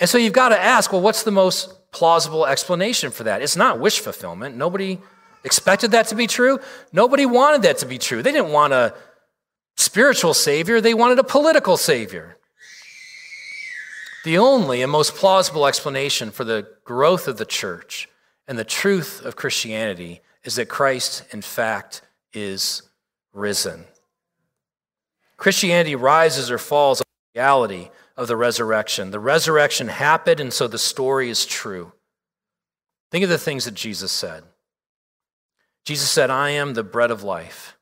And 0.00 0.10
so 0.10 0.18
you've 0.18 0.32
got 0.32 0.48
to 0.48 0.60
ask 0.60 0.92
well, 0.92 1.00
what's 1.00 1.22
the 1.22 1.30
most 1.30 1.90
plausible 1.92 2.44
explanation 2.44 3.12
for 3.12 3.22
that? 3.24 3.42
It's 3.42 3.56
not 3.56 3.78
wish 3.78 4.00
fulfillment. 4.00 4.56
Nobody 4.56 4.98
expected 5.44 5.92
that 5.92 6.08
to 6.08 6.14
be 6.14 6.26
true. 6.26 6.60
Nobody 6.92 7.26
wanted 7.26 7.62
that 7.62 7.78
to 7.78 7.86
be 7.86 7.98
true. 7.98 8.22
They 8.22 8.32
didn't 8.32 8.52
want 8.52 8.72
a 8.72 8.94
spiritual 9.76 10.34
savior, 10.34 10.80
they 10.80 10.94
wanted 10.94 11.18
a 11.18 11.24
political 11.24 11.76
savior. 11.76 12.36
The 14.24 14.38
only 14.38 14.82
and 14.82 14.90
most 14.90 15.14
plausible 15.14 15.66
explanation 15.66 16.30
for 16.30 16.44
the 16.44 16.68
growth 16.84 17.28
of 17.28 17.38
the 17.38 17.46
church 17.46 18.08
and 18.46 18.58
the 18.58 18.64
truth 18.64 19.24
of 19.24 19.36
Christianity 19.36 20.20
is 20.42 20.56
that 20.56 20.68
Christ, 20.68 21.24
in 21.30 21.42
fact, 21.42 22.02
is 22.32 22.82
risen. 23.32 23.84
Christianity 25.36 25.94
rises 25.94 26.50
or 26.50 26.58
falls 26.58 27.00
on 27.00 27.06
the 27.32 27.40
reality 27.40 27.90
of 28.16 28.26
the 28.26 28.36
resurrection. 28.36 29.12
The 29.12 29.20
resurrection 29.20 29.88
happened, 29.88 30.40
and 30.40 30.52
so 30.52 30.66
the 30.66 30.78
story 30.78 31.30
is 31.30 31.46
true. 31.46 31.92
Think 33.10 33.22
of 33.22 33.30
the 33.30 33.38
things 33.38 33.64
that 33.64 33.74
Jesus 33.74 34.10
said. 34.10 34.42
Jesus 35.88 36.10
said, 36.10 36.28
I 36.28 36.50
am 36.50 36.74
the 36.74 36.84
bread 36.84 37.10
of 37.10 37.22
life. 37.22 37.78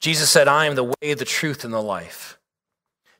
Jesus 0.00 0.28
said, 0.28 0.48
I 0.48 0.66
am 0.66 0.74
the 0.74 0.84
way, 0.84 1.14
the 1.14 1.24
truth, 1.24 1.64
and 1.64 1.72
the 1.72 1.80
life. 1.80 2.38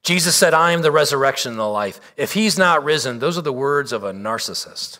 Jesus 0.03 0.37
said, 0.37 0.53
I 0.53 0.73
am 0.73 0.83
the 0.83 0.93
resurrection 0.93 1.53
and 1.53 1.59
the 1.59 1.65
life. 1.65 1.99
If 2.19 2.35
he's 2.35 2.59
not 2.59 2.85
risen, 2.85 3.21
those 3.21 3.39
are 3.39 3.43
the 3.43 3.51
words 3.51 3.91
of 3.91 4.05
a 4.05 4.13
narcissist. 4.13 4.99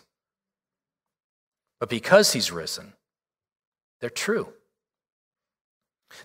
But 1.79 1.89
because 1.89 2.33
he's 2.33 2.51
risen, 2.51 2.93
they're 4.01 4.09
true. 4.09 4.51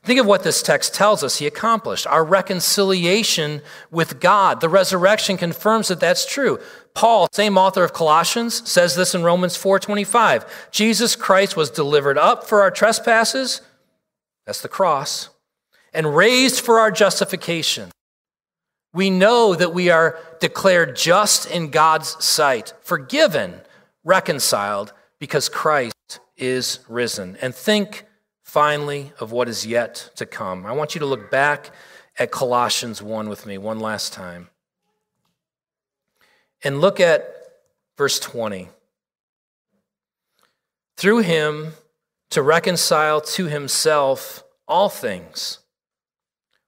Think 0.03 0.20
of 0.20 0.27
what 0.27 0.42
this 0.42 0.62
text 0.62 0.94
tells 0.94 1.23
us 1.23 1.38
he 1.38 1.47
accomplished 1.47 2.07
our 2.07 2.25
reconciliation 2.25 3.62
with 3.90 4.20
God. 4.20 4.61
The 4.61 4.68
resurrection 4.68 5.37
confirms 5.37 5.88
that 5.88 6.01
that's 6.01 6.27
true. 6.27 6.59
Paul, 6.94 7.29
same 7.33 7.59
author 7.59 7.85
of 7.85 7.92
Colossians, 7.92 8.68
says 8.68 8.94
this 8.94 9.14
in 9.14 9.23
Romans 9.23 9.57
4:25. 9.57 10.44
Jesus 10.70 11.16
Christ 11.16 11.57
was 11.57 11.70
delivered 11.70 12.18
up 12.18 12.44
for 12.47 12.62
our 12.62 12.70
trespasses, 12.70 13.61
that's 14.47 14.61
the 14.62 14.68
cross, 14.68 15.31
and 15.92 16.16
raised 16.16 16.61
for 16.61 16.79
our 16.79 16.90
justification. 16.90 17.90
We 18.92 19.11
know 19.11 19.55
that 19.55 19.75
we 19.75 19.90
are 19.90 20.18
declared 20.38 20.97
just 20.97 21.47
in 21.51 21.70
God's 21.70 22.23
sight, 22.25 22.73
forgiven, 22.83 23.61
reconciled, 24.05 24.92
because 25.18 25.49
Christ 25.49 26.20
is 26.37 26.81
risen. 26.88 27.37
And 27.40 27.55
think 27.55 28.05
finally 28.54 29.12
of 29.18 29.32
what 29.32 29.48
is 29.48 29.66
yet 29.66 30.10
to 30.14 30.24
come. 30.24 30.64
I 30.64 30.70
want 30.70 30.94
you 30.94 31.00
to 31.00 31.06
look 31.06 31.28
back 31.28 31.72
at 32.20 32.30
Colossians 32.30 33.02
1 33.02 33.28
with 33.28 33.46
me 33.46 33.58
one 33.58 33.80
last 33.80 34.12
time. 34.12 34.48
And 36.62 36.80
look 36.80 37.00
at 37.00 37.28
verse 37.98 38.20
20. 38.20 38.68
Through 40.96 41.18
him 41.18 41.72
to 42.30 42.42
reconcile 42.42 43.20
to 43.20 43.46
himself 43.46 44.44
all 44.68 44.88
things 44.88 45.58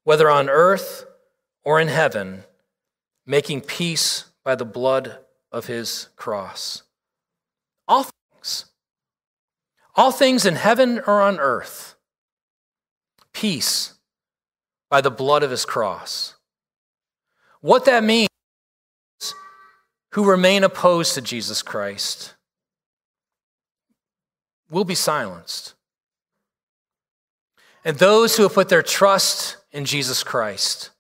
whether 0.03 0.29
on 0.29 0.49
earth 0.49 1.07
or 1.65 1.81
in 1.81 1.87
heaven, 1.87 2.43
making 3.25 3.61
peace 3.61 4.25
by 4.43 4.57
the 4.57 4.65
blood 4.65 5.19
of 5.53 5.67
his 5.67 6.09
cross. 6.17 6.83
All 7.87 8.07
things. 8.33 8.67
All 9.97 10.13
things 10.13 10.45
in 10.45 10.57
heaven 10.57 11.01
or 11.07 11.23
on 11.23 11.41
earth. 11.41 11.97
Peace 13.33 13.95
by 14.91 15.01
the 15.01 15.11
blood 15.11 15.43
of 15.43 15.51
his 15.51 15.65
cross. 15.65 16.35
What 17.61 17.87
that 17.87 18.05
means, 18.05 18.29
who 20.13 20.25
remain 20.25 20.65
opposed 20.65 21.15
to 21.15 21.21
Jesus 21.21 21.63
Christ 21.63 22.35
will 24.71 24.85
be 24.85 24.95
silenced. 24.95 25.75
And 27.85 27.99
those 27.99 28.37
who 28.37 28.43
have 28.43 28.55
put 28.55 28.69
their 28.69 28.83
trust 28.83 29.59
in 29.73 29.85
Jesus 29.85 30.23
Christ 30.23 30.91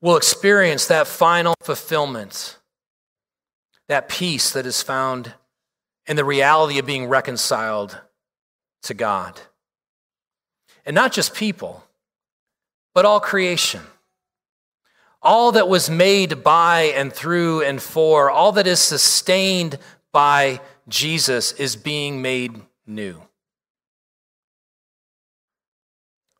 will 0.00 0.16
experience 0.16 0.86
that 0.86 1.06
final 1.06 1.54
fulfillment, 1.62 2.58
that 3.88 4.08
peace 4.08 4.52
that 4.52 4.66
is 4.66 4.82
found 4.82 5.34
in 6.10 6.16
the 6.16 6.24
reality 6.24 6.80
of 6.80 6.84
being 6.84 7.06
reconciled 7.06 7.96
to 8.82 8.94
God. 8.94 9.40
And 10.84 10.92
not 10.92 11.12
just 11.12 11.34
people, 11.34 11.84
but 12.94 13.04
all 13.04 13.20
creation. 13.20 13.80
All 15.22 15.52
that 15.52 15.68
was 15.68 15.88
made 15.88 16.42
by 16.42 16.92
and 16.96 17.12
through 17.12 17.62
and 17.62 17.80
for, 17.80 18.28
all 18.28 18.50
that 18.52 18.66
is 18.66 18.80
sustained 18.80 19.78
by 20.12 20.60
Jesus 20.88 21.52
is 21.52 21.76
being 21.76 22.20
made 22.20 22.60
new. 22.88 23.22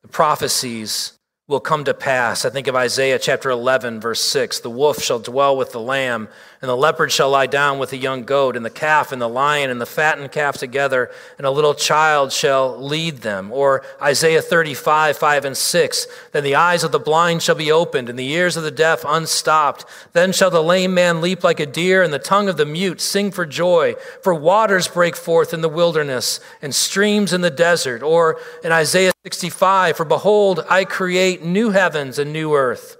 the 0.02 0.08
prophecies 0.08 1.18
will 1.50 1.60
come 1.60 1.82
to 1.82 1.92
pass. 1.92 2.44
I 2.44 2.50
think 2.50 2.68
of 2.68 2.76
Isaiah 2.76 3.18
chapter 3.18 3.50
11, 3.50 3.98
verse 3.98 4.20
6. 4.20 4.60
The 4.60 4.70
wolf 4.70 5.02
shall 5.02 5.18
dwell 5.18 5.56
with 5.56 5.72
the 5.72 5.80
lamb, 5.80 6.28
and 6.62 6.68
the 6.68 6.76
leopard 6.76 7.10
shall 7.10 7.30
lie 7.30 7.48
down 7.48 7.80
with 7.80 7.90
the 7.90 7.96
young 7.96 8.22
goat, 8.22 8.54
and 8.54 8.64
the 8.64 8.70
calf 8.70 9.10
and 9.10 9.20
the 9.20 9.28
lion 9.28 9.68
and 9.68 9.80
the 9.80 9.86
fattened 9.86 10.30
calf 10.30 10.58
together, 10.58 11.10
and 11.38 11.46
a 11.48 11.50
little 11.50 11.74
child 11.74 12.30
shall 12.30 12.80
lead 12.80 13.18
them. 13.18 13.50
Or 13.50 13.84
Isaiah 14.00 14.42
35, 14.42 15.18
5 15.18 15.44
and 15.44 15.56
6. 15.56 16.06
Then 16.30 16.44
the 16.44 16.54
eyes 16.54 16.84
of 16.84 16.92
the 16.92 17.00
blind 17.00 17.42
shall 17.42 17.56
be 17.56 17.72
opened, 17.72 18.08
and 18.08 18.16
the 18.16 18.30
ears 18.30 18.56
of 18.56 18.62
the 18.62 18.70
deaf 18.70 19.04
unstopped. 19.04 19.84
Then 20.12 20.32
shall 20.32 20.50
the 20.50 20.62
lame 20.62 20.94
man 20.94 21.20
leap 21.20 21.42
like 21.42 21.58
a 21.58 21.66
deer, 21.66 22.00
and 22.04 22.12
the 22.12 22.20
tongue 22.20 22.48
of 22.48 22.58
the 22.58 22.66
mute 22.66 23.00
sing 23.00 23.32
for 23.32 23.44
joy. 23.44 23.96
For 24.22 24.32
waters 24.32 24.86
break 24.86 25.16
forth 25.16 25.52
in 25.52 25.62
the 25.62 25.68
wilderness, 25.68 26.38
and 26.62 26.72
streams 26.72 27.32
in 27.32 27.40
the 27.40 27.50
desert. 27.50 28.04
Or 28.04 28.38
in 28.62 28.70
Isaiah 28.70 29.10
65, 29.24 29.96
For 29.96 30.04
behold, 30.04 30.64
I 30.68 30.84
create 30.84 31.44
new 31.44 31.70
heavens 31.70 32.18
and 32.18 32.32
new 32.32 32.54
earth, 32.54 32.96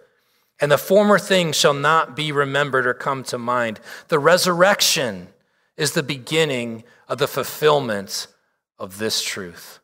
and 0.60 0.70
the 0.70 0.76
former 0.76 1.18
things 1.18 1.56
shall 1.56 1.72
not 1.72 2.14
be 2.14 2.30
remembered 2.30 2.86
or 2.86 2.92
come 2.92 3.22
to 3.24 3.38
mind. 3.38 3.80
The 4.08 4.18
resurrection 4.18 5.28
is 5.78 5.92
the 5.92 6.02
beginning 6.02 6.84
of 7.08 7.18
the 7.18 7.26
fulfillment 7.26 8.26
of 8.78 8.98
this 8.98 9.22
truth. 9.22 9.78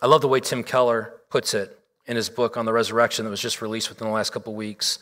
I 0.00 0.06
love 0.06 0.20
the 0.20 0.28
way 0.28 0.40
Tim 0.40 0.62
Keller 0.62 1.14
puts 1.30 1.52
it 1.54 1.76
in 2.06 2.16
his 2.16 2.28
book 2.28 2.56
on 2.56 2.64
the 2.64 2.72
resurrection 2.72 3.24
that 3.24 3.30
was 3.30 3.40
just 3.40 3.62
released 3.62 3.88
within 3.88 4.06
the 4.06 4.14
last 4.14 4.30
couple 4.30 4.54
weeks. 4.54 4.98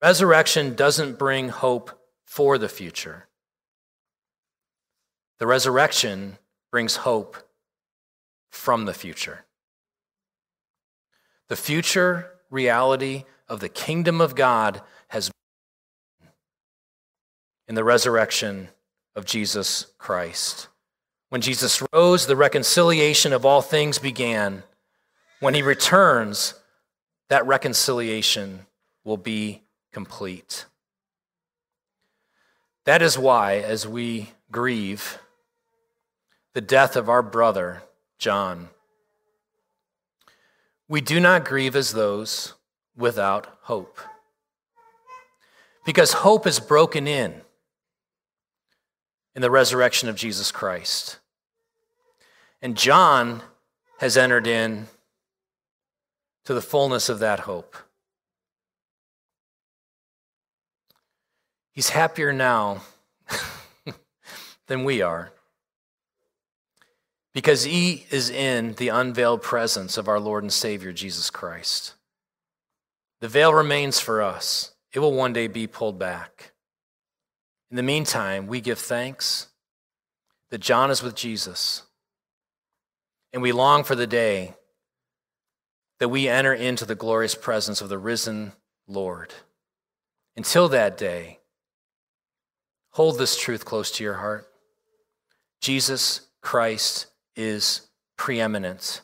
Resurrection 0.00 0.74
doesn't 0.74 1.18
bring 1.18 1.48
hope 1.48 1.90
for 2.24 2.58
the 2.58 2.68
future. 2.68 3.26
The 5.38 5.46
resurrection 5.46 6.38
brings 6.70 6.96
hope 6.96 7.36
from 8.52 8.84
the 8.84 8.94
future. 8.94 9.44
The 11.48 11.56
future 11.56 12.30
reality 12.50 13.24
of 13.48 13.58
the 13.58 13.68
kingdom 13.68 14.20
of 14.20 14.36
God 14.36 14.82
has 15.08 15.30
been 16.20 16.28
in 17.66 17.74
the 17.74 17.82
resurrection 17.82 18.68
of 19.16 19.24
Jesus 19.24 19.86
Christ. 19.98 20.68
When 21.30 21.40
Jesus 21.40 21.82
rose, 21.92 22.26
the 22.26 22.36
reconciliation 22.36 23.32
of 23.32 23.46
all 23.46 23.62
things 23.62 23.98
began. 23.98 24.62
When 25.40 25.54
he 25.54 25.62
returns, 25.62 26.54
that 27.30 27.46
reconciliation 27.46 28.66
will 29.02 29.16
be 29.16 29.62
complete. 29.92 30.66
That 32.84 33.00
is 33.00 33.18
why, 33.18 33.56
as 33.56 33.88
we 33.88 34.30
grieve 34.50 35.18
the 36.52 36.60
death 36.60 36.96
of 36.96 37.08
our 37.08 37.22
brother, 37.22 37.82
John, 38.22 38.68
we 40.86 41.00
do 41.00 41.18
not 41.18 41.44
grieve 41.44 41.74
as 41.74 41.90
those 41.90 42.54
without 42.96 43.58
hope. 43.62 43.98
Because 45.84 46.12
hope 46.12 46.46
is 46.46 46.60
broken 46.60 47.08
in 47.08 47.40
in 49.34 49.42
the 49.42 49.50
resurrection 49.50 50.08
of 50.08 50.14
Jesus 50.14 50.52
Christ. 50.52 51.18
And 52.62 52.76
John 52.76 53.42
has 53.98 54.16
entered 54.16 54.46
in 54.46 54.86
to 56.44 56.54
the 56.54 56.62
fullness 56.62 57.08
of 57.08 57.18
that 57.18 57.40
hope. 57.40 57.76
He's 61.72 61.88
happier 61.88 62.32
now 62.32 62.82
than 64.68 64.84
we 64.84 65.02
are 65.02 65.32
because 67.32 67.64
he 67.64 68.06
is 68.10 68.28
in 68.28 68.74
the 68.74 68.88
unveiled 68.88 69.42
presence 69.42 69.96
of 69.96 70.08
our 70.08 70.20
Lord 70.20 70.44
and 70.44 70.52
Savior, 70.52 70.92
Jesus 70.92 71.30
Christ. 71.30 71.94
The 73.20 73.28
veil 73.28 73.54
remains 73.54 74.00
for 74.00 74.20
us, 74.20 74.72
it 74.92 74.98
will 74.98 75.14
one 75.14 75.32
day 75.32 75.46
be 75.46 75.66
pulled 75.66 75.98
back. 75.98 76.52
In 77.70 77.76
the 77.76 77.82
meantime, 77.82 78.46
we 78.46 78.60
give 78.60 78.78
thanks 78.78 79.46
that 80.50 80.60
John 80.60 80.90
is 80.90 81.02
with 81.02 81.14
Jesus, 81.14 81.84
and 83.32 83.40
we 83.40 83.52
long 83.52 83.84
for 83.84 83.94
the 83.94 84.06
day 84.06 84.54
that 85.98 86.08
we 86.08 86.28
enter 86.28 86.52
into 86.52 86.84
the 86.84 86.94
glorious 86.94 87.34
presence 87.34 87.80
of 87.80 87.88
the 87.88 87.96
risen 87.96 88.52
Lord. 88.86 89.32
Until 90.36 90.68
that 90.68 90.98
day, 90.98 91.38
hold 92.90 93.18
this 93.18 93.38
truth 93.38 93.64
close 93.64 93.90
to 93.92 94.04
your 94.04 94.14
heart 94.14 94.48
Jesus 95.60 96.22
Christ 96.40 97.06
is 97.36 97.88
preeminent 98.16 99.00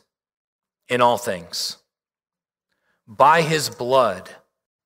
in 0.87 1.01
all 1.01 1.17
things. 1.17 1.77
By 3.07 3.41
his 3.41 3.69
blood, 3.69 4.29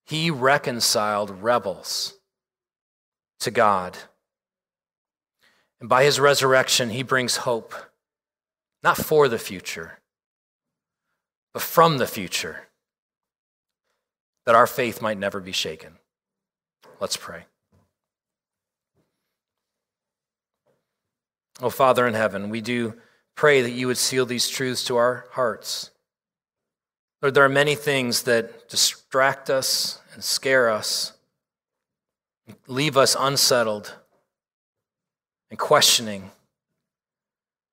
he 0.05 0.31
reconciled 0.31 1.41
rebels 1.41 2.17
to 3.39 3.51
God. 3.51 3.97
And 5.79 5.89
by 5.89 6.03
his 6.03 6.19
resurrection, 6.19 6.89
he 6.89 7.03
brings 7.03 7.37
hope, 7.37 7.73
not 8.83 8.97
for 8.97 9.27
the 9.27 9.37
future, 9.37 9.99
but 11.53 11.61
from 11.61 11.97
the 11.97 12.07
future, 12.07 12.67
that 14.45 14.55
our 14.55 14.67
faith 14.67 15.01
might 15.01 15.17
never 15.17 15.39
be 15.39 15.51
shaken. 15.51 15.97
Let's 16.99 17.17
pray. 17.17 17.45
Oh, 21.61 21.69
Father 21.69 22.07
in 22.07 22.13
heaven, 22.13 22.49
we 22.49 22.61
do 22.61 22.95
pray 23.35 23.61
that 23.61 23.71
you 23.71 23.87
would 23.87 23.97
seal 23.97 24.25
these 24.25 24.47
truths 24.47 24.83
to 24.85 24.97
our 24.97 25.25
hearts. 25.31 25.91
Lord, 27.21 27.33
there 27.33 27.45
are 27.45 27.49
many 27.49 27.75
things 27.75 28.23
that 28.23 28.69
distract 28.69 29.49
us 29.49 30.01
and 30.13 30.23
scare 30.23 30.69
us, 30.69 31.13
leave 32.67 32.97
us 32.97 33.15
unsettled 33.17 33.95
and 35.49 35.57
questioning 35.57 36.31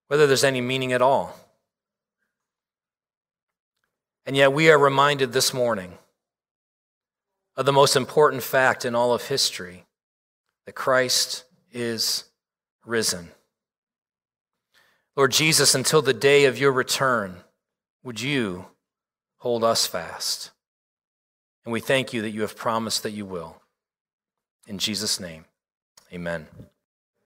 whether 0.08 0.26
there's 0.26 0.44
any 0.44 0.60
meaning 0.60 0.92
at 0.92 1.02
all. 1.02 1.36
And 4.26 4.36
yet, 4.36 4.52
we 4.52 4.70
are 4.70 4.78
reminded 4.78 5.32
this 5.32 5.54
morning 5.54 5.98
of 7.56 7.66
the 7.66 7.72
most 7.72 7.96
important 7.96 8.42
fact 8.42 8.84
in 8.84 8.94
all 8.94 9.12
of 9.12 9.28
history 9.28 9.86
that 10.66 10.74
Christ 10.74 11.44
is 11.72 12.24
risen. 12.84 13.30
Lord 15.20 15.32
Jesus, 15.32 15.74
until 15.74 16.00
the 16.00 16.14
day 16.14 16.46
of 16.46 16.56
your 16.56 16.72
return, 16.72 17.42
would 18.02 18.22
you 18.22 18.64
hold 19.36 19.62
us 19.62 19.86
fast? 19.86 20.50
And 21.62 21.74
we 21.74 21.78
thank 21.78 22.14
you 22.14 22.22
that 22.22 22.30
you 22.30 22.40
have 22.40 22.56
promised 22.56 23.02
that 23.02 23.10
you 23.10 23.26
will. 23.26 23.60
In 24.66 24.78
Jesus' 24.78 25.20
name, 25.20 25.44
amen. 26.10 26.46